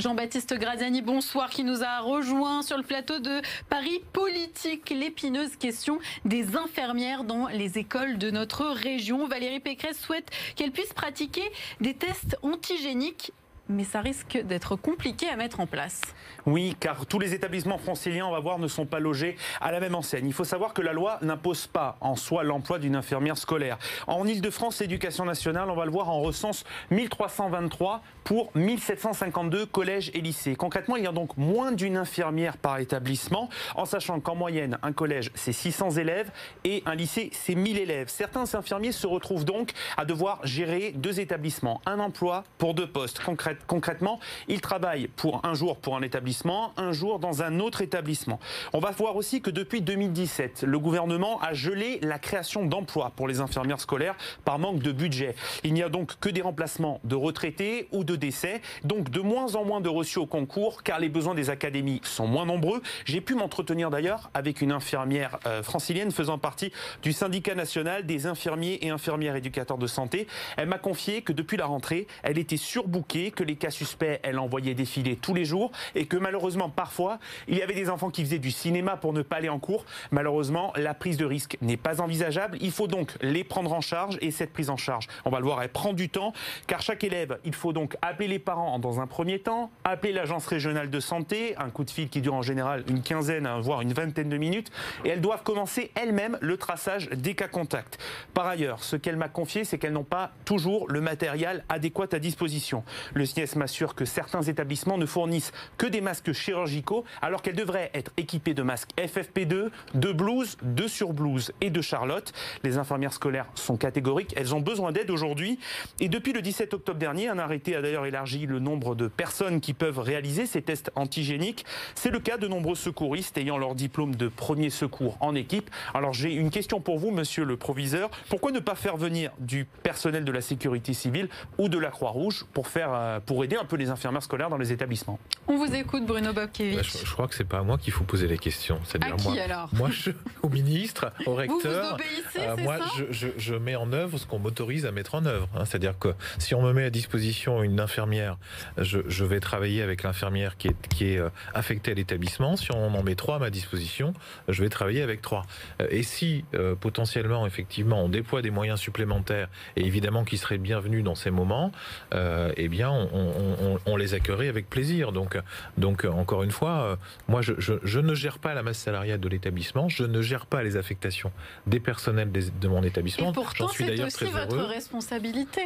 Jean-Baptiste 0.00 0.54
Graziani, 0.54 1.02
bonsoir, 1.02 1.50
qui 1.50 1.62
nous 1.62 1.84
a 1.84 2.00
rejoint 2.00 2.62
sur 2.62 2.78
le 2.78 2.82
plateau 2.82 3.18
de 3.18 3.42
Paris 3.68 4.00
Politique. 4.14 4.88
L'épineuse 4.88 5.56
question 5.56 5.98
des 6.24 6.56
infirmières 6.56 7.24
dans 7.24 7.48
les 7.48 7.76
écoles 7.76 8.16
de 8.16 8.30
notre 8.30 8.64
région. 8.64 9.26
Valérie 9.26 9.60
Pécresse 9.60 10.00
souhaite 10.00 10.30
qu'elles 10.56 10.72
puissent 10.72 10.94
pratiquer 10.94 11.42
des 11.82 11.92
tests 11.92 12.38
antigéniques 12.42 13.32
mais 13.70 13.84
ça 13.84 14.00
risque 14.00 14.38
d'être 14.44 14.76
compliqué 14.76 15.28
à 15.28 15.36
mettre 15.36 15.60
en 15.60 15.66
place. 15.66 16.00
Oui, 16.46 16.76
car 16.78 17.06
tous 17.06 17.18
les 17.18 17.34
établissements 17.34 17.78
franciliens, 17.78 18.26
on 18.26 18.32
va 18.32 18.40
voir, 18.40 18.58
ne 18.58 18.68
sont 18.68 18.86
pas 18.86 18.98
logés 18.98 19.36
à 19.60 19.72
la 19.72 19.80
même 19.80 19.94
enseigne. 19.94 20.26
Il 20.26 20.32
faut 20.32 20.44
savoir 20.44 20.74
que 20.74 20.82
la 20.82 20.92
loi 20.92 21.18
n'impose 21.22 21.66
pas 21.66 21.96
en 22.00 22.16
soi 22.16 22.44
l'emploi 22.44 22.78
d'une 22.78 22.96
infirmière 22.96 23.38
scolaire. 23.38 23.78
En 24.06 24.26
Ile-de-France, 24.26 24.80
l'éducation 24.80 25.24
nationale, 25.24 25.70
on 25.70 25.74
va 25.74 25.84
le 25.84 25.90
voir, 25.90 26.08
en 26.08 26.20
recense 26.20 26.64
1323 26.90 28.02
pour 28.24 28.50
1752 28.54 29.66
collèges 29.66 30.10
et 30.14 30.20
lycées. 30.20 30.56
Concrètement, 30.56 30.96
il 30.96 31.04
y 31.04 31.06
a 31.06 31.12
donc 31.12 31.36
moins 31.36 31.72
d'une 31.72 31.96
infirmière 31.96 32.56
par 32.56 32.78
établissement, 32.78 33.48
en 33.76 33.84
sachant 33.84 34.20
qu'en 34.20 34.34
moyenne, 34.34 34.78
un 34.82 34.92
collège, 34.92 35.30
c'est 35.34 35.52
600 35.52 35.92
élèves 35.92 36.30
et 36.64 36.82
un 36.86 36.94
lycée, 36.94 37.30
c'est 37.32 37.54
1000 37.54 37.78
élèves. 37.78 38.08
Certains 38.08 38.54
infirmiers 38.54 38.92
se 38.92 39.06
retrouvent 39.06 39.44
donc 39.44 39.72
à 39.96 40.04
devoir 40.04 40.40
gérer 40.44 40.92
deux 40.92 41.20
établissements, 41.20 41.80
un 41.86 41.98
emploi 42.00 42.44
pour 42.58 42.74
deux 42.74 42.88
postes. 42.88 43.20
Concrètement, 43.20 43.59
concrètement, 43.66 44.20
ils 44.48 44.60
travaillent 44.60 45.08
pour 45.08 45.44
un 45.44 45.54
jour 45.54 45.76
pour 45.76 45.96
un 45.96 46.02
établissement, 46.02 46.72
un 46.76 46.92
jour 46.92 47.18
dans 47.18 47.42
un 47.42 47.60
autre 47.60 47.82
établissement. 47.82 48.40
On 48.72 48.80
va 48.80 48.90
voir 48.90 49.16
aussi 49.16 49.40
que 49.40 49.50
depuis 49.50 49.82
2017, 49.82 50.64
le 50.66 50.78
gouvernement 50.78 51.40
a 51.40 51.54
gelé 51.54 51.98
la 52.02 52.18
création 52.18 52.64
d'emplois 52.64 53.12
pour 53.16 53.28
les 53.28 53.40
infirmières 53.40 53.80
scolaires 53.80 54.16
par 54.44 54.58
manque 54.58 54.80
de 54.80 54.92
budget. 54.92 55.34
Il 55.64 55.74
n'y 55.74 55.82
a 55.82 55.88
donc 55.88 56.18
que 56.20 56.28
des 56.28 56.42
remplacements 56.42 57.00
de 57.04 57.14
retraités 57.14 57.88
ou 57.92 58.04
de 58.04 58.16
décès, 58.16 58.60
donc 58.84 59.10
de 59.10 59.20
moins 59.20 59.54
en 59.54 59.64
moins 59.64 59.80
de 59.80 59.88
reçus 59.88 60.18
au 60.18 60.26
concours 60.26 60.82
car 60.82 60.98
les 60.98 61.08
besoins 61.08 61.34
des 61.34 61.50
académies 61.50 62.00
sont 62.04 62.26
moins 62.26 62.46
nombreux. 62.46 62.82
J'ai 63.04 63.20
pu 63.20 63.34
m'entretenir 63.34 63.90
d'ailleurs 63.90 64.30
avec 64.34 64.60
une 64.60 64.72
infirmière 64.72 65.38
euh, 65.46 65.62
francilienne 65.62 66.10
faisant 66.10 66.38
partie 66.38 66.72
du 67.02 67.12
syndicat 67.12 67.54
national 67.54 68.06
des 68.06 68.26
infirmiers 68.26 68.78
et 68.82 68.90
infirmières 68.90 69.36
éducateurs 69.36 69.78
de 69.78 69.86
santé. 69.86 70.26
Elle 70.56 70.68
m'a 70.68 70.78
confié 70.78 71.22
que 71.22 71.32
depuis 71.32 71.56
la 71.56 71.66
rentrée, 71.66 72.06
elle 72.22 72.38
était 72.38 72.56
surbookée, 72.56 73.30
que 73.30 73.44
les 73.44 73.49
cas 73.56 73.70
suspects, 73.70 74.20
elle 74.22 74.38
envoyait 74.38 74.74
défiler 74.74 75.16
tous 75.16 75.34
les 75.34 75.44
jours 75.44 75.70
et 75.94 76.06
que 76.06 76.16
malheureusement, 76.16 76.68
parfois, 76.68 77.18
il 77.48 77.56
y 77.56 77.62
avait 77.62 77.74
des 77.74 77.90
enfants 77.90 78.10
qui 78.10 78.24
faisaient 78.24 78.38
du 78.38 78.50
cinéma 78.50 78.96
pour 78.96 79.12
ne 79.12 79.22
pas 79.22 79.36
aller 79.36 79.48
en 79.48 79.58
cours. 79.58 79.84
Malheureusement, 80.10 80.72
la 80.76 80.94
prise 80.94 81.16
de 81.16 81.24
risque 81.24 81.56
n'est 81.60 81.76
pas 81.76 82.00
envisageable. 82.00 82.58
Il 82.60 82.70
faut 82.70 82.86
donc 82.86 83.12
les 83.22 83.44
prendre 83.44 83.72
en 83.72 83.80
charge 83.80 84.18
et 84.20 84.30
cette 84.30 84.52
prise 84.52 84.70
en 84.70 84.76
charge, 84.76 85.06
on 85.24 85.30
va 85.30 85.38
le 85.38 85.44
voir, 85.44 85.62
elle 85.62 85.70
prend 85.70 85.92
du 85.92 86.08
temps 86.08 86.32
car 86.66 86.82
chaque 86.82 87.04
élève, 87.04 87.38
il 87.44 87.54
faut 87.54 87.72
donc 87.72 87.96
appeler 88.02 88.28
les 88.28 88.38
parents 88.38 88.78
dans 88.78 89.00
un 89.00 89.06
premier 89.06 89.38
temps, 89.38 89.70
appeler 89.84 90.12
l'agence 90.12 90.46
régionale 90.46 90.90
de 90.90 91.00
santé, 91.00 91.54
un 91.58 91.70
coup 91.70 91.84
de 91.84 91.90
fil 91.90 92.08
qui 92.08 92.20
dure 92.20 92.34
en 92.34 92.42
général 92.42 92.84
une 92.88 93.02
quinzaine, 93.02 93.48
voire 93.60 93.80
une 93.80 93.92
vingtaine 93.92 94.28
de 94.28 94.36
minutes, 94.36 94.70
et 95.04 95.10
elles 95.10 95.20
doivent 95.20 95.42
commencer 95.42 95.90
elles-mêmes 95.94 96.38
le 96.40 96.56
traçage 96.56 97.08
des 97.10 97.34
cas 97.34 97.48
contacts. 97.48 97.98
Par 98.34 98.46
ailleurs, 98.46 98.82
ce 98.82 98.96
qu'elle 98.96 99.16
m'a 99.16 99.28
confié, 99.28 99.64
c'est 99.64 99.78
qu'elles 99.78 99.92
n'ont 99.92 100.04
pas 100.04 100.32
toujours 100.44 100.88
le 100.88 101.00
matériel 101.00 101.64
adéquat 101.68 102.06
à 102.12 102.18
disposition. 102.18 102.84
Le 103.14 103.24
m'assure 103.56 103.94
que 103.94 104.04
certains 104.04 104.42
établissements 104.42 104.98
ne 104.98 105.06
fournissent 105.06 105.52
que 105.78 105.86
des 105.86 106.00
masques 106.00 106.32
chirurgicaux 106.32 107.04
alors 107.22 107.42
qu'elles 107.42 107.56
devraient 107.56 107.90
être 107.94 108.12
équipées 108.16 108.54
de 108.54 108.62
masques 108.62 108.90
FFP2, 108.98 109.70
de 109.94 110.12
blouses, 110.12 110.56
de 110.62 110.86
surblouses 110.86 111.52
et 111.60 111.70
de 111.70 111.80
Charlotte. 111.80 112.32
Les 112.64 112.78
infirmières 112.78 113.12
scolaires 113.12 113.46
sont 113.54 113.76
catégoriques, 113.76 114.34
elles 114.36 114.54
ont 114.54 114.60
besoin 114.60 114.92
d'aide 114.92 115.10
aujourd'hui. 115.10 115.58
Et 116.00 116.08
depuis 116.08 116.32
le 116.32 116.42
17 116.42 116.74
octobre 116.74 116.98
dernier, 116.98 117.28
un 117.28 117.38
arrêté 117.38 117.76
a 117.76 117.82
d'ailleurs 117.82 118.06
élargi 118.06 118.46
le 118.46 118.58
nombre 118.58 118.94
de 118.94 119.08
personnes 119.08 119.60
qui 119.60 119.74
peuvent 119.74 119.98
réaliser 119.98 120.46
ces 120.46 120.62
tests 120.62 120.90
antigéniques. 120.94 121.64
C'est 121.94 122.10
le 122.10 122.18
cas 122.18 122.36
de 122.36 122.48
nombreux 122.48 122.74
secouristes 122.74 123.36
ayant 123.38 123.58
leur 123.58 123.74
diplôme 123.74 124.14
de 124.14 124.28
premier 124.28 124.70
secours 124.70 125.16
en 125.20 125.34
équipe. 125.34 125.70
Alors 125.94 126.12
j'ai 126.12 126.32
une 126.32 126.50
question 126.50 126.80
pour 126.80 126.98
vous, 126.98 127.10
monsieur 127.10 127.44
le 127.44 127.56
proviseur. 127.56 128.10
Pourquoi 128.28 128.52
ne 128.52 128.60
pas 128.60 128.74
faire 128.74 128.96
venir 128.96 129.32
du 129.38 129.64
personnel 129.64 130.24
de 130.24 130.32
la 130.32 130.40
sécurité 130.40 130.92
civile 130.92 131.28
ou 131.58 131.68
de 131.68 131.78
la 131.78 131.90
Croix-Rouge 131.90 132.46
pour, 132.52 132.68
faire, 132.68 132.90
euh, 132.92 133.20
pour 133.30 133.44
aider 133.44 133.54
un 133.54 133.64
peu 133.64 133.76
les 133.76 133.90
infirmières 133.90 134.24
scolaires 134.24 134.50
dans 134.50 134.58
les 134.58 134.72
établissements. 134.72 135.20
On 135.46 135.56
vous 135.56 135.72
écoute, 135.72 136.04
Bruno 136.04 136.32
Bobkevich. 136.32 136.74
Bah, 136.74 136.82
je, 136.82 137.12
crois 137.12 137.28
que 137.28 137.36
c'est 137.36 137.44
pas 137.44 137.58
à 137.58 137.62
moi 137.62 137.78
qu'il 137.78 137.92
faut 137.92 138.02
poser 138.02 138.26
les 138.26 138.38
questions. 138.38 138.80
cest 138.82 139.04
à, 139.04 139.12
qui 139.12 139.22
moi, 139.22 139.40
alors 139.40 139.68
Moi, 139.72 139.88
je, 139.92 140.10
au 140.42 140.48
ministre, 140.48 141.12
au 141.26 141.36
recteur. 141.36 141.90
Vous, 141.90 141.94
obéissez, 141.94 142.40
euh, 142.40 142.56
moi, 142.56 142.78
je, 143.12 143.28
je, 143.36 143.54
mets 143.54 143.76
en 143.76 143.92
œuvre 143.92 144.18
ce 144.18 144.26
qu'on 144.26 144.40
m'autorise 144.40 144.84
à 144.84 144.90
mettre 144.90 145.14
en 145.14 145.26
œuvre. 145.26 145.48
Hein. 145.54 145.64
C'est-à-dire 145.64 145.96
que 145.96 146.08
si 146.38 146.56
on 146.56 146.62
me 146.62 146.72
met 146.72 146.82
à 146.82 146.90
disposition 146.90 147.62
une 147.62 147.78
infirmière, 147.78 148.36
je, 148.78 149.24
vais 149.24 149.38
travailler 149.38 149.82
avec 149.82 150.02
l'infirmière 150.02 150.56
qui 150.56 150.66
est, 150.66 150.88
qui 150.88 151.12
est 151.12 151.18
euh, 151.18 151.30
affectée 151.54 151.92
à 151.92 151.94
l'établissement. 151.94 152.56
Si 152.56 152.72
on 152.72 152.92
en 152.92 153.02
met 153.04 153.14
trois 153.14 153.36
à 153.36 153.38
ma 153.38 153.50
disposition, 153.50 154.12
je 154.48 154.60
vais 154.60 154.70
travailler 154.70 155.02
avec 155.02 155.22
trois. 155.22 155.46
Euh, 155.80 155.86
et 155.90 156.02
si 156.02 156.44
potentiellement, 156.80 157.46
effectivement, 157.46 158.02
on 158.02 158.08
déploie 158.08 158.42
des 158.42 158.50
moyens 158.50 158.80
supplémentaires, 158.80 159.48
et 159.76 159.86
évidemment 159.86 160.24
qui 160.24 160.36
seraient 160.36 160.58
bienvenus 160.58 161.04
dans 161.04 161.14
ces 161.14 161.30
moments, 161.30 161.70
eh 162.12 162.68
bien, 162.68 162.90
on 162.90 163.09
on, 163.12 163.96
les 163.96 164.14
accueillerait 164.14 164.48
avec 164.48 164.68
plaisir. 164.68 165.12
Donc, 165.12 165.38
donc 165.76 166.04
encore 166.04 166.42
une 166.42 166.50
fois, 166.50 166.82
euh, 166.82 166.96
moi, 167.28 167.40
je, 167.42 168.00
ne 168.00 168.14
gère 168.14 168.38
pas 168.38 168.54
la 168.54 168.62
masse 168.62 168.78
salariale 168.78 169.20
de 169.20 169.28
l'établissement, 169.28 169.88
je 169.88 170.04
ne 170.04 170.22
gère 170.22 170.46
pas 170.46 170.62
les 170.62 170.76
affectations 170.76 171.32
des 171.66 171.80
personnels 171.80 172.30
de 172.32 172.68
mon 172.68 172.82
établissement. 172.82 173.30
Et 173.30 173.34
pourtant, 173.34 173.68
c'est 173.68 174.02
aussi 174.02 174.24
votre 174.24 174.58
responsabilité. 174.58 175.62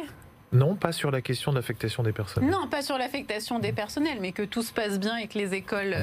Non, 0.51 0.75
pas 0.75 0.91
sur 0.91 1.11
la 1.11 1.21
question 1.21 1.51
d'affectation 1.51 2.03
des 2.03 2.13
personnels. 2.13 2.49
Non, 2.49 2.67
pas 2.67 2.81
sur 2.81 2.97
l'affectation 2.97 3.59
des 3.59 3.73
personnels, 3.73 4.19
mais 4.21 4.31
que 4.31 4.43
tout 4.43 4.61
se 4.61 4.71
passe 4.71 4.99
bien 4.99 5.17
et 5.17 5.27
que 5.27 5.37
les 5.37 5.53
écoles 5.53 5.95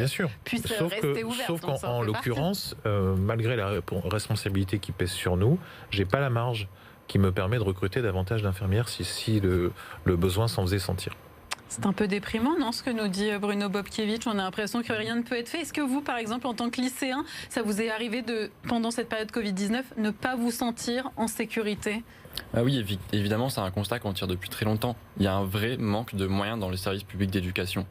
puissent 0.44 0.66
rester 0.66 1.24
ouvertes. 1.24 1.46
Sauf 1.46 1.61
qu'en 1.61 2.02
l'occurrence, 2.02 2.76
euh, 2.85 3.14
malgré 3.16 3.57
la 3.57 3.81
responsabilité 4.05 4.78
qui 4.78 4.92
pèse 4.92 5.11
sur 5.11 5.37
nous, 5.37 5.59
j'ai 5.90 6.05
pas 6.05 6.20
la 6.20 6.28
marge 6.28 6.68
qui 7.09 7.18
me 7.18 7.33
permet 7.33 7.57
de 7.57 7.62
recruter 7.62 8.02
davantage 8.02 8.42
d'infirmières 8.42 8.88
si, 8.88 9.05
si 9.05 9.40
le, 9.40 9.72
le 10.05 10.16
besoin 10.16 10.48
s'en 10.48 10.62
faisait 10.62 10.78
sentir. 10.78 11.14
C'est 11.73 11.87
un 11.87 11.95
peu 11.95 12.07
déprimant, 12.07 12.59
non, 12.59 12.71
ce 12.71 12.83
que 12.83 12.91
nous 12.91 13.09
dit 13.09 13.31
Bruno 13.41 13.71
Bobkiewicz? 13.71 14.27
On 14.27 14.33
a 14.33 14.43
l'impression 14.43 14.83
que 14.83 14.93
rien 14.93 15.17
ne 15.17 15.23
peut 15.23 15.39
être 15.39 15.49
fait. 15.49 15.63
Est-ce 15.63 15.73
que 15.73 15.81
vous, 15.81 16.03
par 16.03 16.19
exemple, 16.19 16.47
en 16.47 16.53
tant 16.53 16.69
que 16.69 16.83
lycéen, 16.83 17.25
ça 17.49 17.63
vous 17.63 17.81
est 17.81 17.89
arrivé 17.91 18.21
de, 18.21 18.51
pendant 18.69 18.91
cette 18.91 19.09
période 19.09 19.31
Covid-19, 19.31 19.83
ne 19.97 20.11
pas 20.11 20.37
vous 20.37 20.51
sentir 20.51 21.11
en 21.17 21.29
sécurité? 21.29 22.05
Ah 22.53 22.63
oui, 22.63 22.85
évidemment, 23.15 23.49
c'est 23.49 23.63
un 23.63 23.71
constat 23.71 24.01
qu'on 24.01 24.13
tire 24.13 24.27
depuis 24.27 24.51
très 24.51 24.67
longtemps. 24.67 24.97
Il 25.17 25.23
y 25.23 25.27
a 25.27 25.35
un 25.35 25.45
vrai 25.45 25.79
manque 25.79 26.15
de 26.15 26.27
moyens 26.27 26.61
dans 26.61 26.69
les 26.69 26.77
services 26.77 27.05
publics 27.05 27.31
d'éducation 27.31 27.87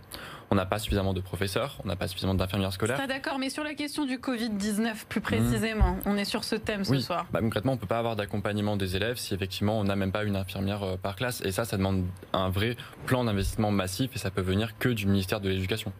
on 0.51 0.55
n'a 0.55 0.65
pas 0.65 0.79
suffisamment 0.79 1.13
de 1.13 1.21
professeurs, 1.21 1.77
on 1.83 1.87
n'a 1.87 1.95
pas 1.95 2.09
suffisamment 2.09 2.35
d'infirmières 2.35 2.73
scolaires. 2.73 3.07
D'accord, 3.07 3.39
mais 3.39 3.49
sur 3.49 3.63
la 3.63 3.73
question 3.73 4.05
du 4.05 4.17
Covid-19 4.17 5.05
plus 5.07 5.21
précisément, 5.21 5.97
on 6.05 6.17
est 6.17 6.25
sur 6.25 6.43
ce 6.43 6.55
thème 6.55 6.83
ce 6.83 6.99
soir. 6.99 7.25
Bah, 7.31 7.39
concrètement, 7.39 7.71
on 7.71 7.75
ne 7.75 7.79
peut 7.79 7.87
pas 7.87 7.99
avoir 7.99 8.17
d'accompagnement 8.17 8.75
des 8.75 8.97
élèves 8.97 9.17
si 9.17 9.33
effectivement 9.33 9.79
on 9.79 9.85
n'a 9.85 9.95
même 9.95 10.11
pas 10.11 10.25
une 10.25 10.35
infirmière 10.35 10.83
euh, 10.83 10.97
par 10.97 11.15
classe. 11.15 11.41
Et 11.45 11.53
ça, 11.53 11.63
ça 11.63 11.77
demande 11.77 12.05
un 12.33 12.49
vrai 12.49 12.75
plan 13.05 13.23
d'investissement 13.23 13.71
massif 13.71 14.11
et 14.13 14.19
ça 14.19 14.29
peut 14.29 14.41
venir 14.41 14.77
que 14.77 14.89
du 14.89 15.07
ministère 15.07 15.39
de 15.39 15.47
l'Éducation. 15.47 15.93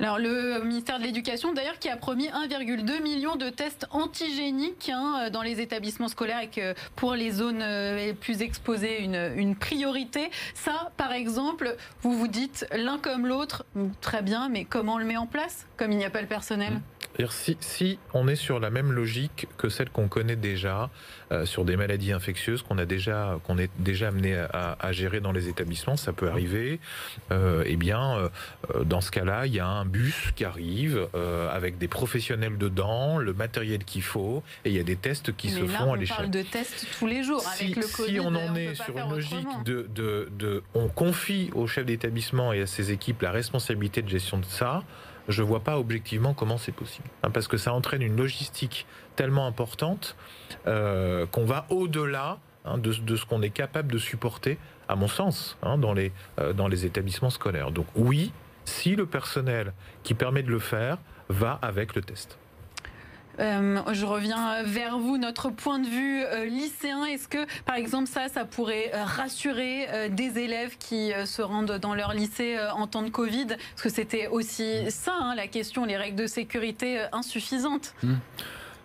Alors 0.00 0.18
le 0.18 0.62
ministère 0.64 0.98
de 0.98 1.04
l'Éducation 1.04 1.52
d'ailleurs 1.52 1.78
qui 1.78 1.90
a 1.90 1.96
promis 1.98 2.28
1,2 2.28 3.02
million 3.02 3.36
de 3.36 3.50
tests 3.50 3.86
antigéniques 3.90 4.90
hein, 4.92 5.28
dans 5.30 5.42
les 5.42 5.60
établissements 5.60 6.08
scolaires 6.08 6.40
et 6.40 6.48
que 6.48 6.74
pour 6.96 7.14
les 7.14 7.30
zones 7.30 7.60
euh, 7.60 7.96
les 7.96 8.14
plus 8.14 8.40
exposées 8.40 9.02
une, 9.02 9.32
une 9.36 9.54
priorité. 9.54 10.30
Ça, 10.54 10.92
par 10.96 11.12
exemple, 11.12 11.76
vous 12.00 12.16
vous 12.16 12.28
dites 12.28 12.66
l'un 12.74 12.96
comme 12.96 13.26
l'autre, 13.26 13.66
très 14.00 14.22
bien, 14.22 14.48
mais 14.48 14.64
comment 14.64 14.94
on 14.94 14.98
le 14.98 15.04
met 15.04 15.16
en 15.16 15.26
place 15.26 15.66
comme 15.76 15.92
il 15.92 15.98
n'y 15.98 16.04
a 16.04 16.10
pas 16.10 16.20
le 16.20 16.28
personnel? 16.28 16.74
Mmh. 16.74 17.26
Si, 17.30 17.56
si, 17.60 17.98
on 18.14 18.28
est 18.28 18.36
sur 18.36 18.60
la 18.60 18.70
même 18.70 18.92
logique 18.92 19.48
que 19.56 19.68
celle 19.68 19.90
qu'on 19.90 20.06
connaît 20.06 20.36
déjà 20.36 20.88
sur 21.44 21.64
des 21.64 21.76
maladies 21.76 22.12
infectieuses 22.12 22.62
qu'on 22.62 22.78
a 22.78 22.86
déjà 22.86 23.38
qu'on 23.44 23.58
est 23.58 23.70
déjà 23.78 24.08
amené 24.08 24.34
à, 24.52 24.92
gérer 24.92 25.20
dans 25.20 25.32
les 25.32 25.48
établissements, 25.48 25.96
ça 25.96 26.12
peut 26.12 26.28
arriver. 26.28 26.80
Euh, 27.30 27.62
eh 27.66 27.76
bien, 27.76 28.16
euh, 28.16 28.84
dans 28.84 29.00
ce 29.00 29.10
cas-là, 29.10 29.46
il 29.46 29.54
y 29.54 29.60
a 29.60 29.66
un 29.66 29.84
bus 29.84 30.32
qui 30.36 30.44
arrive 30.44 31.08
avec 31.52 31.78
des 31.78 31.88
professionnels 31.88 32.58
dedans, 32.58 33.18
le 33.18 33.32
matériel 33.32 33.84
qu'il 33.84 34.02
faut, 34.02 34.42
et 34.64 34.70
il 34.70 34.76
y 34.76 34.80
a 34.80 34.84
des 34.84 34.96
tests 34.96 35.36
qui 35.36 35.50
se 35.50 35.66
font 35.66 35.92
à 35.92 35.96
l'échelle. 35.96 36.16
On 36.18 36.20
parle 36.22 36.30
de 36.30 36.42
tests 36.42 36.86
tous 36.98 37.06
les 37.06 37.22
jours. 37.22 37.40
Si, 37.40 37.64
avec 37.64 37.76
le 37.76 37.82
si 37.82 38.20
on 38.20 38.34
en 38.34 38.54
est 38.54 38.74
sur 38.74 38.96
une 38.96 39.10
logique 39.10 39.46
de, 39.64 39.88
de, 39.94 40.28
de, 40.38 40.62
on 40.74 40.88
confie 40.88 41.50
au 41.54 41.66
chef 41.66 41.86
d'établissement 41.86 42.52
et 42.52 42.62
à 42.62 42.66
ses 42.66 42.92
équipes 42.92 43.22
la 43.22 43.30
responsabilité 43.30 44.02
de 44.02 44.08
gestion 44.08 44.38
de 44.38 44.44
ça. 44.44 44.82
Je 45.28 45.42
vois 45.42 45.60
pas 45.60 45.78
objectivement 45.78 46.34
comment 46.34 46.58
c'est 46.58 46.72
possible. 46.72 47.08
Hein, 47.22 47.30
parce 47.30 47.48
que 47.48 47.56
ça 47.56 47.72
entraîne 47.72 48.02
une 48.02 48.16
logistique 48.16 48.86
tellement 49.14 49.46
importante 49.46 50.16
euh, 50.66 51.26
qu'on 51.26 51.44
va 51.44 51.66
au-delà 51.70 52.38
hein, 52.64 52.78
de, 52.78 52.92
ce 52.92 53.24
qu'on 53.26 53.42
est 53.42 53.50
capable 53.50 53.92
de 53.92 53.98
supporter, 53.98 54.58
à 54.88 54.96
mon 54.96 55.08
sens, 55.08 55.58
hein, 55.62 55.78
dans, 55.78 55.92
les, 55.92 56.12
euh, 56.40 56.52
dans 56.52 56.68
les 56.68 56.86
établissements 56.86 57.30
scolaires. 57.30 57.70
Donc 57.70 57.86
oui, 57.94 58.32
si 58.64 58.96
le 58.96 59.06
personnel 59.06 59.72
qui 60.02 60.14
permet 60.14 60.42
de 60.42 60.50
le 60.50 60.58
faire 60.58 60.98
va 61.28 61.58
avec 61.62 61.94
le 61.94 62.02
test. 62.02 62.38
Euh, 63.40 63.80
je 63.92 64.04
reviens 64.04 64.62
vers 64.64 64.98
vous, 64.98 65.18
notre 65.18 65.50
point 65.50 65.78
de 65.78 65.86
vue 65.86 66.22
euh, 66.24 66.44
lycéen. 66.46 67.04
Est-ce 67.04 67.28
que, 67.28 67.46
par 67.64 67.76
exemple, 67.76 68.08
ça, 68.08 68.28
ça 68.28 68.44
pourrait 68.44 68.90
euh, 68.94 69.04
rassurer 69.04 69.88
des 70.10 70.38
élèves 70.38 70.76
qui 70.78 71.12
se 71.24 71.42
rendent 71.42 71.78
dans 71.78 71.94
leur 71.94 72.12
lycée 72.12 72.58
en 72.74 72.86
temps 72.86 73.02
de 73.02 73.10
Covid? 73.10 73.46
Parce 73.46 73.82
que 73.82 73.88
c'était 73.88 74.26
aussi 74.28 74.90
ça, 74.90 75.12
hein, 75.18 75.34
la 75.34 75.46
question, 75.46 75.84
les 75.84 75.96
règles 75.96 76.16
de 76.16 76.26
sécurité 76.26 77.04
insuffisantes. 77.12 77.94
Mmh. 78.02 78.14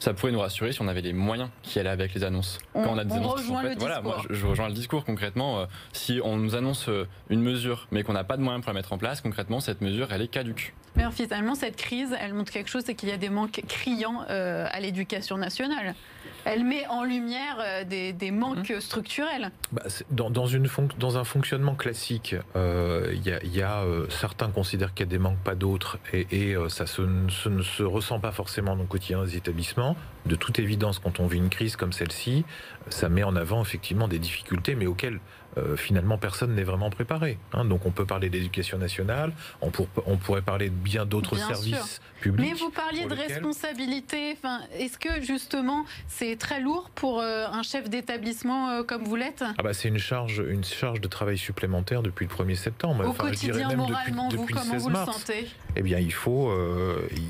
Ça 0.03 0.13
pourrait 0.13 0.33
nous 0.33 0.39
rassurer 0.41 0.73
si 0.73 0.81
on 0.81 0.89
avait 0.89 1.01
les 1.01 1.13
moyens 1.13 1.49
qui 1.61 1.79
allaient 1.79 1.89
avec 1.89 2.13
les 2.13 2.25
annonces. 2.25 2.59
On, 2.73 2.83
Quand 2.83 2.93
on 2.93 2.97
a 2.97 3.05
des 3.05 3.13
annonces 3.13 3.39
rejoint 3.39 3.63
le 3.63 3.75
voilà, 3.77 4.01
moi, 4.01 4.21
je, 4.29 4.45
rejoins 4.45 4.67
le 4.67 4.73
discours 4.73 5.05
concrètement. 5.05 5.65
si 5.93 6.19
on 6.21 6.35
nous 6.35 6.55
annonce 6.55 6.89
une 7.29 7.41
mesure, 7.41 7.87
mais 7.91 8.03
qu'on 8.03 8.11
n'a 8.11 8.25
pas 8.25 8.35
de 8.35 8.41
moyens 8.41 8.61
pour 8.61 8.73
la 8.73 8.79
mettre 8.79 8.91
en 8.91 8.97
place, 8.97 9.21
concrètement, 9.21 9.61
cette 9.61 9.79
mesure, 9.79 10.11
elle 10.11 10.21
est 10.21 10.27
caduque. 10.27 10.73
Mais 10.97 11.05
finalement, 11.11 11.55
cette 11.55 11.77
crise, 11.77 12.13
elle 12.19 12.33
montre 12.33 12.51
quelque 12.51 12.69
chose, 12.69 12.83
c'est 12.85 12.95
qu'il 12.95 13.07
y 13.07 13.13
a 13.13 13.17
des 13.17 13.29
manques 13.29 13.61
criants 13.67 14.25
euh, 14.29 14.67
à 14.69 14.81
l'éducation 14.81 15.37
nationale. 15.37 15.95
Elle 16.45 16.63
met 16.63 16.85
en 16.87 17.03
lumière 17.03 17.57
euh, 17.59 17.83
des, 17.83 18.31
manques 18.31 18.69
mmh. 18.69 18.79
structurels. 18.81 19.51
Bah, 19.71 19.83
dans, 20.11 20.47
une 20.47 20.67
dans, 20.99 21.17
un 21.17 21.23
fonctionnement 21.23 21.75
classique, 21.75 22.35
euh, 22.55 23.13
il 23.13 23.55
y 23.55 23.61
a, 23.61 23.83
certains 24.09 24.49
considèrent 24.49 24.93
qu'il 24.93 25.05
y 25.05 25.09
a 25.09 25.11
des 25.11 25.19
manques, 25.19 25.39
pas 25.43 25.55
d'autres, 25.55 25.99
et, 26.13 26.55
ça 26.69 26.85
ne 26.99 27.29
se 27.29 27.83
ressent 27.83 28.19
pas 28.19 28.31
forcément 28.31 28.75
dans 28.75 28.83
le 28.83 28.87
quotidien 28.87 29.23
des 29.23 29.37
établissements. 29.37 29.95
De 30.25 30.35
toute 30.35 30.59
évidence, 30.59 30.99
quand 30.99 31.19
on 31.19 31.27
vit 31.27 31.37
une 31.37 31.49
crise 31.49 31.75
comme 31.75 31.93
celle-ci, 31.93 32.45
ça 32.89 33.09
met 33.09 33.23
en 33.23 33.35
avant 33.35 33.61
effectivement 33.61 34.07
des 34.07 34.19
difficultés, 34.19 34.75
mais 34.75 34.85
auxquelles 34.85 35.19
euh, 35.57 35.75
finalement 35.75 36.17
personne 36.17 36.55
n'est 36.55 36.63
vraiment 36.63 36.89
préparé. 36.89 37.37
Hein. 37.53 37.65
Donc 37.65 37.85
on 37.85 37.91
peut 37.91 38.05
parler 38.05 38.29
d'éducation 38.29 38.77
nationale, 38.77 39.31
on, 39.61 39.71
on, 40.05 40.17
pourrait 40.17 40.41
parler 40.41 40.69
de 40.69 40.75
bien 40.75 41.05
d'autres 41.05 41.37
services 41.37 42.01
publics. 42.21 42.51
Mais 42.51 42.57
vous 42.57 42.69
parliez 42.69 43.05
de 43.05 43.13
responsabilité. 43.13 44.33
Enfin, 44.33 44.61
Est-ce 44.77 44.97
que 44.97 45.21
justement 45.21 45.85
c'est 46.07 46.37
très 46.37 46.59
lourd 46.59 46.89
pour 46.95 47.19
euh, 47.19 47.45
un 47.47 47.63
chef 47.63 47.89
d'établissement 47.89 48.69
euh, 48.69 48.83
comme 48.83 49.03
vous 49.03 49.15
l'êtes? 49.15 49.43
Ah 49.57 49.63
bah, 49.63 49.73
C'est 49.73 49.89
une 49.89 49.99
charge, 49.99 50.43
une 50.47 50.63
charge 50.63 51.01
de 51.01 51.07
travail 51.07 51.37
supplémentaire 51.37 52.01
depuis 52.01 52.27
le 52.27 52.33
1er 52.33 52.55
septembre. 52.55 53.07
Au 53.07 53.13
quotidien, 53.13 53.75
moralement, 53.75 54.29
vous, 54.29 54.47
comment 54.47 54.77
vous 54.77 54.89
le 54.89 54.95
sentez? 54.95 55.47
Eh 55.75 55.81
bien, 55.81 55.99
il 55.99 56.13
faut, 56.13 56.53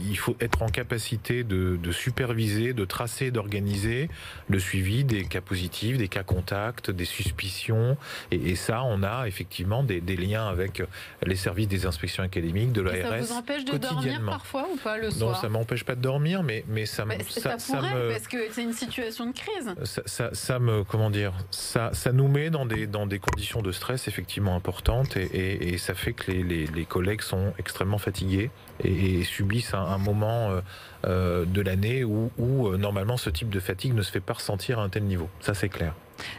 il 0.06 0.18
faut 0.18 0.36
être 0.40 0.62
en 0.62 0.68
capacité 0.68 1.44
de, 1.44 1.92
superviser, 1.92 2.74
de 2.74 2.86
tracer, 2.86 3.32
d'organiser 3.32 4.10
le 4.48 4.60
suivi 4.60 5.04
des 5.04 5.26
cas 5.26 5.42
positifs, 5.42 5.98
des 5.98 6.08
cas 6.08 6.24
contacts, 6.24 6.92
des 6.92 7.06
suspicions, 7.06 7.98
et, 8.32 8.56
ça, 8.56 8.84
on 8.84 9.04
a 9.04 9.28
effectivement 9.28 9.84
des, 9.84 10.00
liens 10.00 10.48
avec 10.48 10.84
les 11.26 11.36
services 11.36 11.68
des 11.68 11.86
inspections 11.86 12.24
académiques, 12.24 12.72
de 12.72 12.82
l'ARS. 12.82 13.10
Ça 13.10 13.18
vous 13.18 13.32
empêche 13.34 13.66
de 13.66 13.78
dormir 13.78 14.22
parfois 14.26 14.68
ou 14.72 14.78
pas 14.78 14.98
le 14.98 15.10
soir 15.12 15.32
Non, 15.32 15.36
ça 15.36 15.50
m'empêche 15.50 15.84
pas 15.84 15.96
de 15.96 16.02
dormir, 16.02 16.44
mais, 16.44 16.64
mais 16.68 16.86
ça, 16.86 17.06
me. 17.06 17.14
ça, 17.28 17.58
pourrait, 17.58 18.10
parce 18.10 18.28
que 18.28 18.38
c'est 18.52 18.64
une 18.64 18.74
situation 18.74 19.26
de 19.28 19.34
crise. 19.34 19.74
Ça, 20.06 20.60
me. 20.60 20.84
Comment 20.84 21.10
dire? 21.10 21.34
Ça, 21.52 21.92
ça 21.94 22.12
nous 22.12 22.28
met 22.28 22.50
dans 22.50 22.66
des, 22.66 22.88
dans 22.88 23.08
des 23.08 23.20
conditions 23.20 23.62
de 23.62 23.72
stress 23.72 24.08
effectivement 24.08 24.56
importantes 24.56 25.18
et, 25.18 25.78
ça 25.78 25.94
fait 25.94 26.14
que 26.14 26.32
les, 26.32 26.68
les, 26.68 26.86
collègues 26.86 27.22
sont 27.22 27.54
extrêmement 27.58 27.98
fatigués 27.98 28.52
et, 28.84 29.24
subissent 29.24 29.74
un, 29.74 29.98
moment 29.98 30.52
euh, 30.52 30.62
euh, 31.06 31.46
de 31.46 31.62
l'année 31.62 32.04
où, 32.04 32.32
où 32.38 32.68
euh, 32.68 32.78
normalement 32.78 33.18
ce 33.18 33.30
type 33.30 33.50
de 33.50 33.60
fatigue 33.60 33.94
ne 33.94 34.02
se 34.02 34.12
fait 34.12 34.20
pas 34.20 34.34
ressentir 34.34 34.80
à 34.80 34.84
un 34.84 34.90
tel 34.90 35.04
niveau. 35.04 35.30
Ça, 35.40 35.54
c'est 35.54 35.70
clair. 35.70 35.94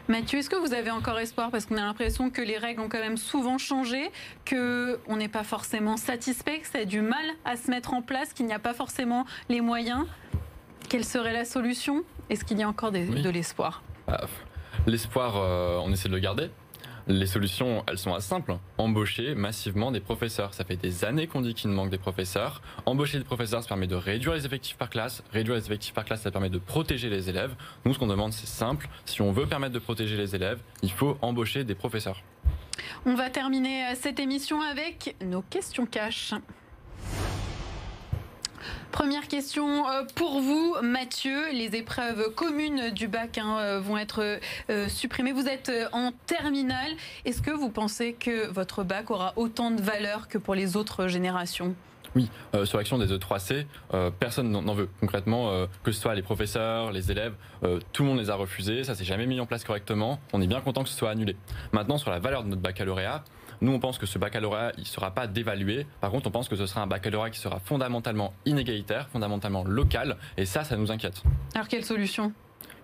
Mathieu, 0.09 0.39
est-ce 0.39 0.51
que 0.51 0.57
vous 0.57 0.75
avez 0.75 0.91
encore 0.91 1.19
espoir? 1.19 1.51
Parce 1.51 1.67
qu'on 1.67 1.77
a 1.77 1.83
l'impression 1.83 2.31
que 2.31 2.43
les 2.43 2.59
règles 2.59 2.81
ont 2.81 2.89
quand 2.89 3.01
même 3.01 3.17
souvent 3.17 3.59
changé, 3.59 4.11
qu'on 4.49 5.17
n'est 5.17 5.29
pas 5.29 5.45
forcément 5.45 5.97
satisfait, 5.97 6.61
que 6.61 6.67
ça 6.67 6.79
a 6.79 6.85
du 6.85 7.01
mal 7.01 7.25
à 7.45 7.57
se 7.57 7.71
mettre 7.71 7.95
en 7.95 8.03
place, 8.03 8.33
qu'il 8.33 8.47
n'y 8.47 8.53
a 8.53 8.59
pas 8.59 8.75
forcément 8.75 9.25
les 9.49 9.61
moyens. 9.61 10.07
Quelle 10.89 11.05
serait 11.05 11.33
la 11.33 11.45
solution? 11.45 12.05
Est-ce 12.31 12.45
qu'il 12.45 12.59
y 12.59 12.63
a 12.63 12.69
encore 12.69 12.93
de 12.93 13.31
l'espoir? 13.31 13.83
Bah, 14.07 14.27
L'espoir, 14.87 15.37
euh, 15.37 15.79
on 15.83 15.93
essaie 15.93 16.09
de 16.09 16.15
le 16.15 16.21
garder. 16.21 16.51
Les 17.07 17.27
solutions, 17.27 17.85
elles 17.87 17.99
sont 17.99 18.15
assez 18.15 18.29
simples. 18.29 18.57
Embaucher 18.79 19.35
massivement 19.35 19.93
des 19.93 20.01
professeurs. 20.01 20.55
Ça 20.55 20.65
fait 20.65 20.77
des 20.77 21.05
années 21.05 21.27
qu'on 21.27 21.43
dit 21.43 21.53
qu'il 21.53 21.71
manque 21.71 21.91
des 21.91 21.99
professeurs. 21.99 22.63
Embaucher 22.87 23.19
des 23.19 23.25
professeurs, 23.25 23.63
ça 23.63 23.69
permet 23.69 23.87
de 23.87 23.95
réduire 23.95 24.33
les 24.33 24.47
effectifs 24.47 24.79
par 24.79 24.89
classe. 24.89 25.23
Réduire 25.31 25.57
les 25.57 25.67
effectifs 25.67 25.93
par 25.93 26.07
classe, 26.07 26.23
ça 26.23 26.31
permet 26.31 26.49
de 26.49 26.59
protéger 26.59 27.11
les 27.11 27.29
élèves. 27.29 27.55
Nous, 27.85 27.93
ce 27.93 27.99
qu'on 27.99 28.07
demande, 28.07 28.33
c'est 28.33 28.47
simple. 28.47 28.89
Si 29.05 29.21
on 29.21 29.33
veut 29.33 29.47
permettre 29.47 29.75
de 29.75 29.79
protéger 29.79 30.17
les 30.17 30.35
élèves, 30.35 30.61
il 30.83 30.91
faut 30.91 31.19
embaucher 31.21 31.65
des 31.65 31.75
professeurs. 31.75 32.23
On 33.05 33.15
va 33.15 33.29
terminer 33.29 33.85
euh, 33.85 33.95
cette 34.01 34.19
émission 34.19 34.63
avec 34.63 35.15
nos 35.23 35.43
questions 35.43 35.85
cash. 35.85 36.33
Première 38.95 39.27
question 39.27 39.89
euh, 39.89 40.05
pour 40.15 40.41
vous, 40.41 40.77
Mathieu. 40.81 41.51
Les 41.53 41.75
épreuves 41.75 42.33
communes 42.37 42.91
du 42.91 43.09
bac 43.09 43.39
hein, 43.39 43.59
euh, 43.59 43.81
vont 43.81 43.99
être 43.99 44.39
euh, 44.71 44.89
supprimées. 44.89 45.33
Vous 45.33 45.49
êtes 45.49 45.69
en 45.91 46.13
terminale. 46.27 46.93
Est-ce 47.25 47.43
que 47.43 47.51
vous 47.51 47.71
pensez 47.71 48.13
que 48.13 48.47
votre 48.53 48.85
bac 48.85 49.11
aura 49.11 49.33
autant 49.35 49.73
de 49.73 49.83
valeur 49.83 50.29
que 50.29 50.39
pour 50.39 50.55
les 50.55 50.77
autres 50.77 51.09
générations? 51.09 51.75
Oui, 52.15 52.31
sur 52.63 52.79
l'action 52.79 52.97
des 52.97 53.09
E3C, 53.09 53.67
personne 54.21 54.49
n'en 54.53 54.75
veut. 54.75 54.89
Concrètement, 55.01 55.67
que 55.83 55.91
ce 55.91 56.01
soit 56.01 56.15
les 56.15 56.23
professeurs, 56.23 56.93
les 56.93 57.11
élèves, 57.11 57.35
tout 57.93 58.05
le 58.05 58.09
monde 58.09 58.21
les 58.21 58.31
a 58.31 58.37
refusés, 58.37 58.85
ça 58.85 58.95
s'est 58.95 59.05
jamais 59.05 59.27
mis 59.27 59.41
en 59.41 59.47
place 59.47 59.65
correctement. 59.65 60.21
On 60.33 60.41
est 60.41 60.47
bien 60.47 60.61
content 60.61 60.85
que 60.85 60.89
ce 60.89 60.97
soit 60.97 61.11
annulé. 61.11 61.35
Maintenant, 61.73 61.99
sur 61.99 62.13
la 62.13 62.21
valeur 62.21 62.45
de 62.45 62.51
notre 62.51 62.63
baccalauréat, 62.63 63.25
nous, 63.61 63.73
on 63.73 63.79
pense 63.79 63.99
que 63.99 64.07
ce 64.07 64.19
baccalauréat, 64.19 64.73
il 64.77 64.83
ne 64.83 64.87
sera 64.87 65.11
pas 65.13 65.27
dévalué. 65.27 65.87
Par 66.01 66.11
contre, 66.11 66.29
on 66.29 66.31
pense 66.31 66.49
que 66.49 66.57
ce 66.57 66.67
sera 66.67 66.83
un 66.83 66.87
baccalauréat 66.87 67.31
qui 67.31 67.41
sera 67.41 67.59
fondamentalement 67.59 68.33
inégalitaire, 68.47 69.09
fondamentalement 69.09 69.65
local. 69.65 70.17
Et 70.37 70.47
ça, 70.47 70.65
ça 70.65 70.77
nous 70.77 70.91
inquiète. 70.91 71.23
Alors, 71.55 71.69
quelle 71.69 71.85
solution? 71.85 72.33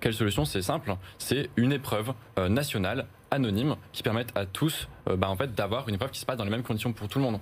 Quelle 0.01 0.15
solution? 0.15 0.45
C'est 0.45 0.63
simple, 0.63 0.97
c'est 1.19 1.51
une 1.57 1.73
épreuve 1.73 2.15
euh, 2.39 2.49
nationale 2.49 3.07
anonyme 3.31 3.77
qui 3.93 4.03
permette 4.03 4.37
à 4.37 4.47
tous 4.47 4.89
euh, 5.09 5.17
bah, 5.17 5.29
en 5.29 5.37
fait, 5.37 5.55
d'avoir 5.55 5.89
une 5.89 5.95
épreuve 5.95 6.11
qui 6.11 6.21
se 6.21 6.27
passe 6.27 6.37
dans 6.37 6.45
les 6.45 6.51
mêmes 6.51 6.63
conditions 6.63 6.93
pour 6.93 7.09
tout 7.09 7.19
le 7.19 7.25
monde. 7.25 7.41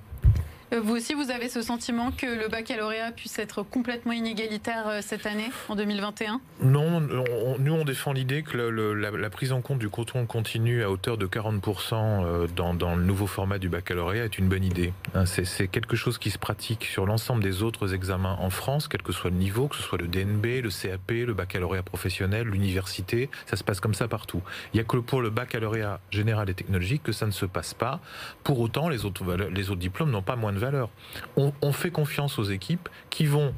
Vous 0.70 0.96
aussi, 0.96 1.14
vous 1.14 1.30
avez 1.30 1.48
ce 1.48 1.62
sentiment 1.62 2.10
que 2.10 2.26
le 2.26 2.46
baccalauréat 2.48 3.12
puisse 3.12 3.38
être 3.38 3.62
complètement 3.62 4.12
inégalitaire 4.12 4.86
euh, 4.86 5.00
cette 5.00 5.24
année, 5.24 5.48
en 5.70 5.76
2021 5.76 6.42
Non, 6.60 7.00
nous 7.00 7.72
on 7.72 7.84
défend 7.84 8.12
l'idée 8.12 8.42
que 8.42 8.58
la, 8.58 9.30
prise 9.30 9.52
en 9.52 9.62
compte 9.62 9.78
du 9.78 9.88
contrôle 9.88 10.26
continu 10.26 10.82
à 10.82 10.90
hauteur 10.90 11.16
de 11.16 11.26
40% 11.26 11.94
euh, 11.94 12.46
dans, 12.54 12.74
dans, 12.74 12.96
le 12.96 13.02
nouveau 13.02 13.26
format 13.26 13.58
du 13.58 13.70
baccalauréat 13.70 14.26
est 14.26 14.38
une 14.38 14.48
bonne 14.48 14.62
idée. 14.62 14.92
Hein, 15.14 15.24
c'est 15.24 15.68
quelque 15.68 15.96
chose 15.96 16.18
qui 16.18 16.30
se 16.30 16.38
pratique 16.38 16.84
sur 16.84 17.06
l'ensemble 17.06 17.42
des 17.42 17.62
autres 17.62 17.94
examens 17.94 18.36
en 18.38 18.50
France, 18.50 18.88
quel 18.88 19.00
que 19.00 19.12
soit 19.12 19.30
le 19.30 19.36
niveau, 19.36 19.68
que 19.68 19.76
ce 19.76 19.82
soit 19.82 19.98
le 19.98 20.06
DNB, 20.06 20.62
le 20.62 20.68
CAP, 20.68 21.10
le 21.10 21.32
baccalauréat 21.32 21.82
professionnel, 21.82 22.46
l'université, 22.46 23.30
ça 23.46 23.56
se 23.56 23.64
passe 23.64 23.80
comme 23.80 23.94
ça 23.94 24.06
partout. 24.06 24.42
Il 24.74 24.76
n'y 24.76 24.80
a 24.80 24.84
que 24.84 24.98
pour 24.98 25.22
le 25.22 25.30
baccalauréat 25.30 26.00
général 26.10 26.50
et 26.50 26.54
technologique 26.54 27.02
que 27.02 27.12
ça 27.12 27.24
ne 27.24 27.30
se 27.30 27.46
passe 27.46 27.72
pas. 27.72 28.00
Pour 28.44 28.60
autant, 28.60 28.90
les 28.90 29.06
autres, 29.06 29.24
les 29.50 29.70
autres 29.70 29.80
diplômes 29.80 30.10
n'ont 30.10 30.20
pas 30.20 30.36
moins 30.36 30.52
de 30.52 30.57
valeur. 30.58 30.90
On, 31.36 31.72
fait 31.72 31.90
confiance 31.90 32.38
aux 32.38 32.44
équipes 32.44 32.88
qui 33.10 33.26
vont 33.26 33.54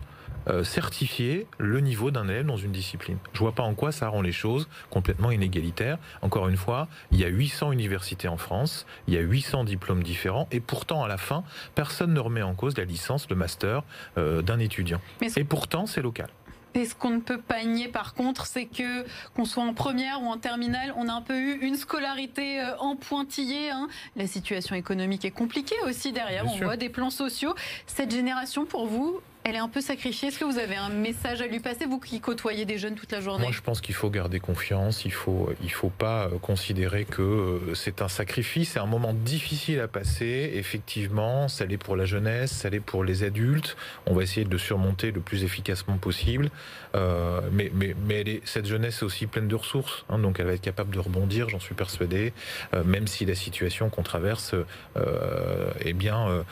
euh, 0.48 0.64
certifier 0.64 1.46
le 1.58 1.80
niveau 1.80 2.10
d'un 2.10 2.28
élève 2.28 2.46
dans 2.46 2.56
une 2.56 2.72
discipline. 2.72 3.18
Je 3.32 3.38
vois 3.38 3.52
pas 3.52 3.62
en 3.62 3.74
quoi 3.74 3.92
ça 3.92 4.08
rend 4.08 4.22
les 4.22 4.32
choses 4.32 4.68
complètement 4.90 5.30
inégalitaires. 5.30 5.98
Encore 6.22 6.48
une 6.48 6.56
fois, 6.56 6.88
il 7.12 7.18
y 7.18 7.24
a 7.24 7.28
800 7.28 7.72
universités 7.72 8.28
en 8.28 8.36
France, 8.36 8.86
il 9.06 9.14
y 9.14 9.18
a 9.18 9.20
800 9.20 9.64
diplômes 9.64 10.02
différents, 10.02 10.48
et 10.50 10.60
pourtant 10.60 11.04
à 11.04 11.08
la 11.08 11.18
fin, 11.18 11.44
personne 11.74 12.14
ne 12.14 12.20
remet 12.20 12.42
en 12.42 12.54
cause 12.54 12.76
la 12.76 12.84
licence, 12.84 13.28
le 13.28 13.36
master 13.36 13.82
euh, 14.18 14.42
d'un 14.42 14.58
étudiant. 14.58 15.00
et 15.20 15.44
pourtant, 15.44 15.86
c'est 15.86 16.02
local. 16.02 16.28
Et 16.74 16.84
ce 16.84 16.94
qu'on 16.94 17.10
ne 17.10 17.20
peut 17.20 17.40
pas 17.40 17.64
nier 17.64 17.88
par 17.88 18.14
contre, 18.14 18.46
c'est 18.46 18.66
que 18.66 19.04
qu'on 19.34 19.44
soit 19.44 19.64
en 19.64 19.74
première 19.74 20.22
ou 20.22 20.26
en 20.26 20.38
terminale, 20.38 20.94
on 20.96 21.08
a 21.08 21.12
un 21.12 21.22
peu 21.22 21.38
eu 21.38 21.58
une 21.60 21.76
scolarité 21.76 22.60
euh, 22.60 22.76
en 22.78 22.96
pointillé. 22.96 23.70
Hein. 23.70 23.88
La 24.16 24.26
situation 24.26 24.76
économique 24.76 25.24
est 25.24 25.30
compliquée 25.30 25.76
aussi 25.86 26.12
derrière. 26.12 26.46
on 26.46 26.56
voit 26.56 26.76
des 26.76 26.88
plans 26.88 27.10
sociaux. 27.10 27.54
Cette 27.86 28.12
génération, 28.12 28.64
pour 28.64 28.86
vous, 28.86 29.20
Elle 29.42 29.54
est 29.54 29.58
un 29.58 29.70
peu 29.70 29.80
sacrifiée. 29.80 30.28
Est-ce 30.28 30.38
que 30.38 30.44
vous 30.44 30.58
avez 30.58 30.76
un 30.76 30.90
message 30.90 31.40
à 31.40 31.46
lui 31.46 31.60
passer, 31.60 31.86
vous 31.86 31.98
qui 31.98 32.20
côtoyez 32.20 32.66
des 32.66 32.76
jeunes 32.76 32.94
toute 32.94 33.10
la 33.10 33.22
journée? 33.22 33.44
Moi, 33.44 33.52
je 33.52 33.62
pense 33.62 33.80
qu'il 33.80 33.94
faut 33.94 34.10
garder 34.10 34.38
confiance. 34.38 35.06
Il 35.06 35.12
faut, 35.12 35.50
il 35.62 35.72
faut 35.72 35.88
pas 35.88 36.26
euh, 36.26 36.38
considérer 36.38 37.06
que 37.06 37.22
euh, 37.22 37.74
c'est 37.74 38.02
un 38.02 38.08
sacrifice. 38.08 38.72
C'est 38.72 38.80
un 38.80 38.86
moment 38.86 39.14
difficile 39.14 39.80
à 39.80 39.88
passer. 39.88 40.52
Effectivement, 40.54 41.48
ça 41.48 41.64
l'est 41.64 41.78
pour 41.78 41.96
la 41.96 42.04
jeunesse, 42.04 42.52
ça 42.52 42.68
l'est 42.68 42.80
pour 42.80 43.02
les 43.02 43.22
adultes. 43.22 43.78
On 44.04 44.12
va 44.12 44.24
essayer 44.24 44.44
de 44.44 44.50
le 44.50 44.58
surmonter 44.58 45.10
le 45.10 45.20
plus 45.20 45.42
efficacement 45.42 45.96
possible. 45.96 46.50
Euh, 46.94 47.40
mais 47.50 47.72
mais, 47.74 47.96
mais 48.06 48.42
cette 48.44 48.66
jeunesse 48.66 49.00
est 49.00 49.04
aussi 49.04 49.26
pleine 49.26 49.48
de 49.48 49.54
ressources. 49.54 50.04
Hein, 50.10 50.18
donc, 50.18 50.38
elle 50.38 50.46
va 50.46 50.52
être 50.52 50.60
capable 50.60 50.94
de 50.94 50.98
rebondir, 50.98 51.48
j'en 51.48 51.60
suis 51.60 51.74
persuadé. 51.74 52.34
Même 52.84 53.06
si 53.06 53.24
la 53.24 53.34
situation 53.34 53.88
qu'on 53.88 54.02
traverse, 54.02 54.54
eh 55.80 55.92
bien, 55.92 56.44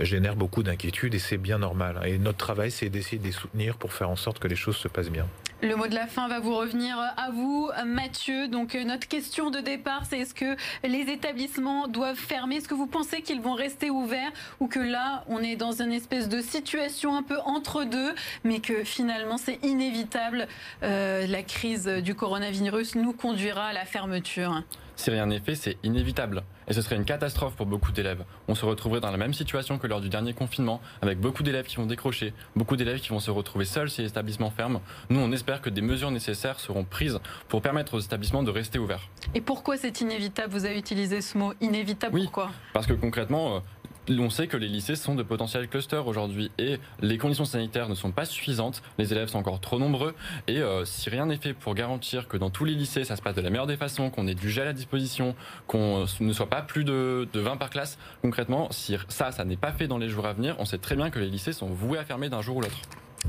génère 0.00 0.36
beaucoup 0.36 0.62
d'inquiétudes 0.62 1.14
et 1.14 1.18
c'est 1.18 1.38
bien 1.38 1.58
normal. 1.58 2.00
Et 2.04 2.18
notre 2.18 2.35
travail, 2.36 2.70
c'est 2.70 2.88
d'essayer 2.88 3.18
de 3.18 3.24
les 3.24 3.32
soutenir 3.32 3.76
pour 3.76 3.92
faire 3.92 4.10
en 4.10 4.16
sorte 4.16 4.38
que 4.38 4.48
les 4.48 4.56
choses 4.56 4.76
se 4.76 4.88
passent 4.88 5.10
bien. 5.10 5.26
Le 5.62 5.74
mot 5.74 5.86
de 5.86 5.94
la 5.94 6.06
fin 6.06 6.28
va 6.28 6.38
vous 6.38 6.54
revenir 6.54 6.98
à 6.98 7.30
vous, 7.30 7.70
Mathieu. 7.86 8.46
Donc 8.46 8.74
euh, 8.74 8.84
notre 8.84 9.08
question 9.08 9.48
de 9.50 9.60
départ, 9.60 10.02
c'est 10.04 10.18
est-ce 10.18 10.34
que 10.34 10.54
les 10.86 11.10
établissements 11.10 11.88
doivent 11.88 12.14
fermer? 12.14 12.56
Est-ce 12.56 12.68
que 12.68 12.74
vous 12.74 12.86
pensez 12.86 13.22
qu'ils 13.22 13.40
vont 13.40 13.54
rester 13.54 13.88
ouverts 13.88 14.32
ou 14.60 14.68
que 14.68 14.78
là, 14.78 15.24
on 15.28 15.38
est 15.38 15.56
dans 15.56 15.80
une 15.80 15.92
espèce 15.92 16.28
de 16.28 16.42
situation 16.42 17.16
un 17.16 17.22
peu 17.22 17.38
entre 17.46 17.84
deux, 17.84 18.14
mais 18.44 18.60
que 18.60 18.84
finalement 18.84 19.38
c'est 19.38 19.58
inévitable 19.64 20.46
euh, 20.82 21.26
La 21.26 21.42
crise 21.42 21.86
du 21.86 22.14
coronavirus 22.14 22.96
nous 22.96 23.14
conduira 23.14 23.68
à 23.68 23.72
la 23.72 23.86
fermeture? 23.86 24.62
Si 24.96 25.10
rien 25.10 25.26
n'est 25.26 25.40
fait, 25.40 25.54
c'est 25.54 25.76
inévitable. 25.82 26.42
Et 26.68 26.72
ce 26.72 26.82
serait 26.82 26.96
une 26.96 27.04
catastrophe 27.04 27.54
pour 27.54 27.66
beaucoup 27.66 27.92
d'élèves. 27.92 28.24
On 28.48 28.54
se 28.54 28.64
retrouverait 28.64 29.00
dans 29.00 29.10
la 29.10 29.18
même 29.18 29.34
situation 29.34 29.78
que 29.78 29.86
lors 29.86 30.00
du 30.00 30.08
dernier 30.08 30.32
confinement, 30.32 30.80
avec 31.02 31.20
beaucoup 31.20 31.42
d'élèves 31.42 31.66
qui 31.66 31.76
vont 31.76 31.86
décrocher, 31.86 32.32
beaucoup 32.56 32.76
d'élèves 32.76 33.00
qui 33.00 33.10
vont 33.10 33.20
se 33.20 33.30
retrouver 33.30 33.66
seuls 33.66 33.90
si 33.90 34.02
les 34.02 34.08
établissements 34.08 34.50
ferment. 34.50 34.80
Nous, 35.10 35.20
on 35.20 35.30
espère 35.32 35.60
que 35.60 35.70
des 35.70 35.82
mesures 35.82 36.10
nécessaires 36.10 36.58
seront 36.58 36.84
prises 36.84 37.20
pour 37.48 37.62
permettre 37.62 37.94
aux 37.94 38.00
établissements 38.00 38.42
de 38.42 38.50
rester 38.50 38.78
ouverts. 38.78 39.08
Et 39.34 39.40
pourquoi 39.40 39.76
c'est 39.76 40.00
inévitable? 40.00 40.52
Vous 40.52 40.64
avez 40.64 40.78
utilisé 40.78 41.20
ce 41.20 41.36
mot 41.36 41.52
inévitable. 41.60 42.14
Oui, 42.14 42.24
pourquoi? 42.24 42.50
Parce 42.72 42.86
que 42.86 42.94
concrètement, 42.94 43.56
euh, 43.56 43.60
on 44.08 44.30
sait 44.30 44.46
que 44.46 44.56
les 44.56 44.68
lycées 44.68 44.96
sont 44.96 45.14
de 45.14 45.22
potentiels 45.22 45.68
clusters 45.68 46.06
aujourd'hui. 46.06 46.50
Et 46.58 46.78
les 47.00 47.18
conditions 47.18 47.44
sanitaires 47.44 47.88
ne 47.88 47.94
sont 47.94 48.12
pas 48.12 48.24
suffisantes, 48.24 48.82
les 48.98 49.12
élèves 49.12 49.28
sont 49.28 49.38
encore 49.38 49.60
trop 49.60 49.78
nombreux. 49.78 50.14
Et 50.48 50.58
euh, 50.58 50.84
si 50.84 51.10
rien 51.10 51.26
n'est 51.26 51.36
fait 51.36 51.54
pour 51.54 51.74
garantir 51.74 52.28
que 52.28 52.36
dans 52.36 52.50
tous 52.50 52.64
les 52.64 52.74
lycées 52.74 53.04
ça 53.04 53.16
se 53.16 53.22
passe 53.22 53.34
de 53.34 53.40
la 53.40 53.50
meilleure 53.50 53.66
des 53.66 53.76
façons, 53.76 54.10
qu'on 54.10 54.26
ait 54.26 54.34
du 54.34 54.50
gel 54.50 54.68
à 54.68 54.72
disposition, 54.72 55.34
qu'on 55.66 56.06
ne 56.20 56.32
soit 56.32 56.48
pas 56.48 56.62
plus 56.62 56.84
de, 56.84 57.28
de 57.32 57.40
20 57.40 57.56
par 57.56 57.70
classe, 57.70 57.98
concrètement 58.22 58.68
si 58.70 58.96
ça, 59.08 59.32
ça 59.32 59.44
n'est 59.44 59.56
pas 59.56 59.72
fait 59.72 59.88
dans 59.88 59.98
les 59.98 60.08
jours 60.08 60.26
à 60.26 60.32
venir, 60.32 60.56
on 60.58 60.64
sait 60.64 60.78
très 60.78 60.96
bien 60.96 61.10
que 61.10 61.18
les 61.18 61.28
lycées 61.28 61.52
sont 61.52 61.68
voués 61.68 61.98
à 61.98 62.04
fermer 62.04 62.28
d'un 62.28 62.42
jour 62.42 62.56
ou 62.56 62.60
l'autre. 62.60 62.76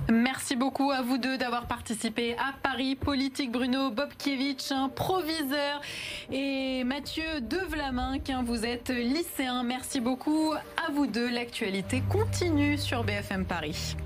Merci 0.09 0.55
beaucoup 0.55 0.91
à 0.91 1.01
vous 1.01 1.17
deux 1.17 1.37
d'avoir 1.37 1.67
participé 1.67 2.35
à 2.37 2.53
Paris 2.63 2.95
Politique. 2.95 3.51
Bruno 3.51 3.91
Bobkiewicz, 3.91 4.73
proviseur, 4.95 5.81
et 6.31 6.83
Mathieu 6.83 7.41
Devlaminck, 7.41 8.31
vous 8.45 8.65
êtes 8.65 8.89
lycéen. 8.89 9.63
Merci 9.63 9.99
beaucoup 9.99 10.53
à 10.53 10.91
vous 10.91 11.07
deux. 11.07 11.29
L'actualité 11.29 12.01
continue 12.09 12.77
sur 12.77 13.03
BFM 13.03 13.45
Paris. 13.45 13.97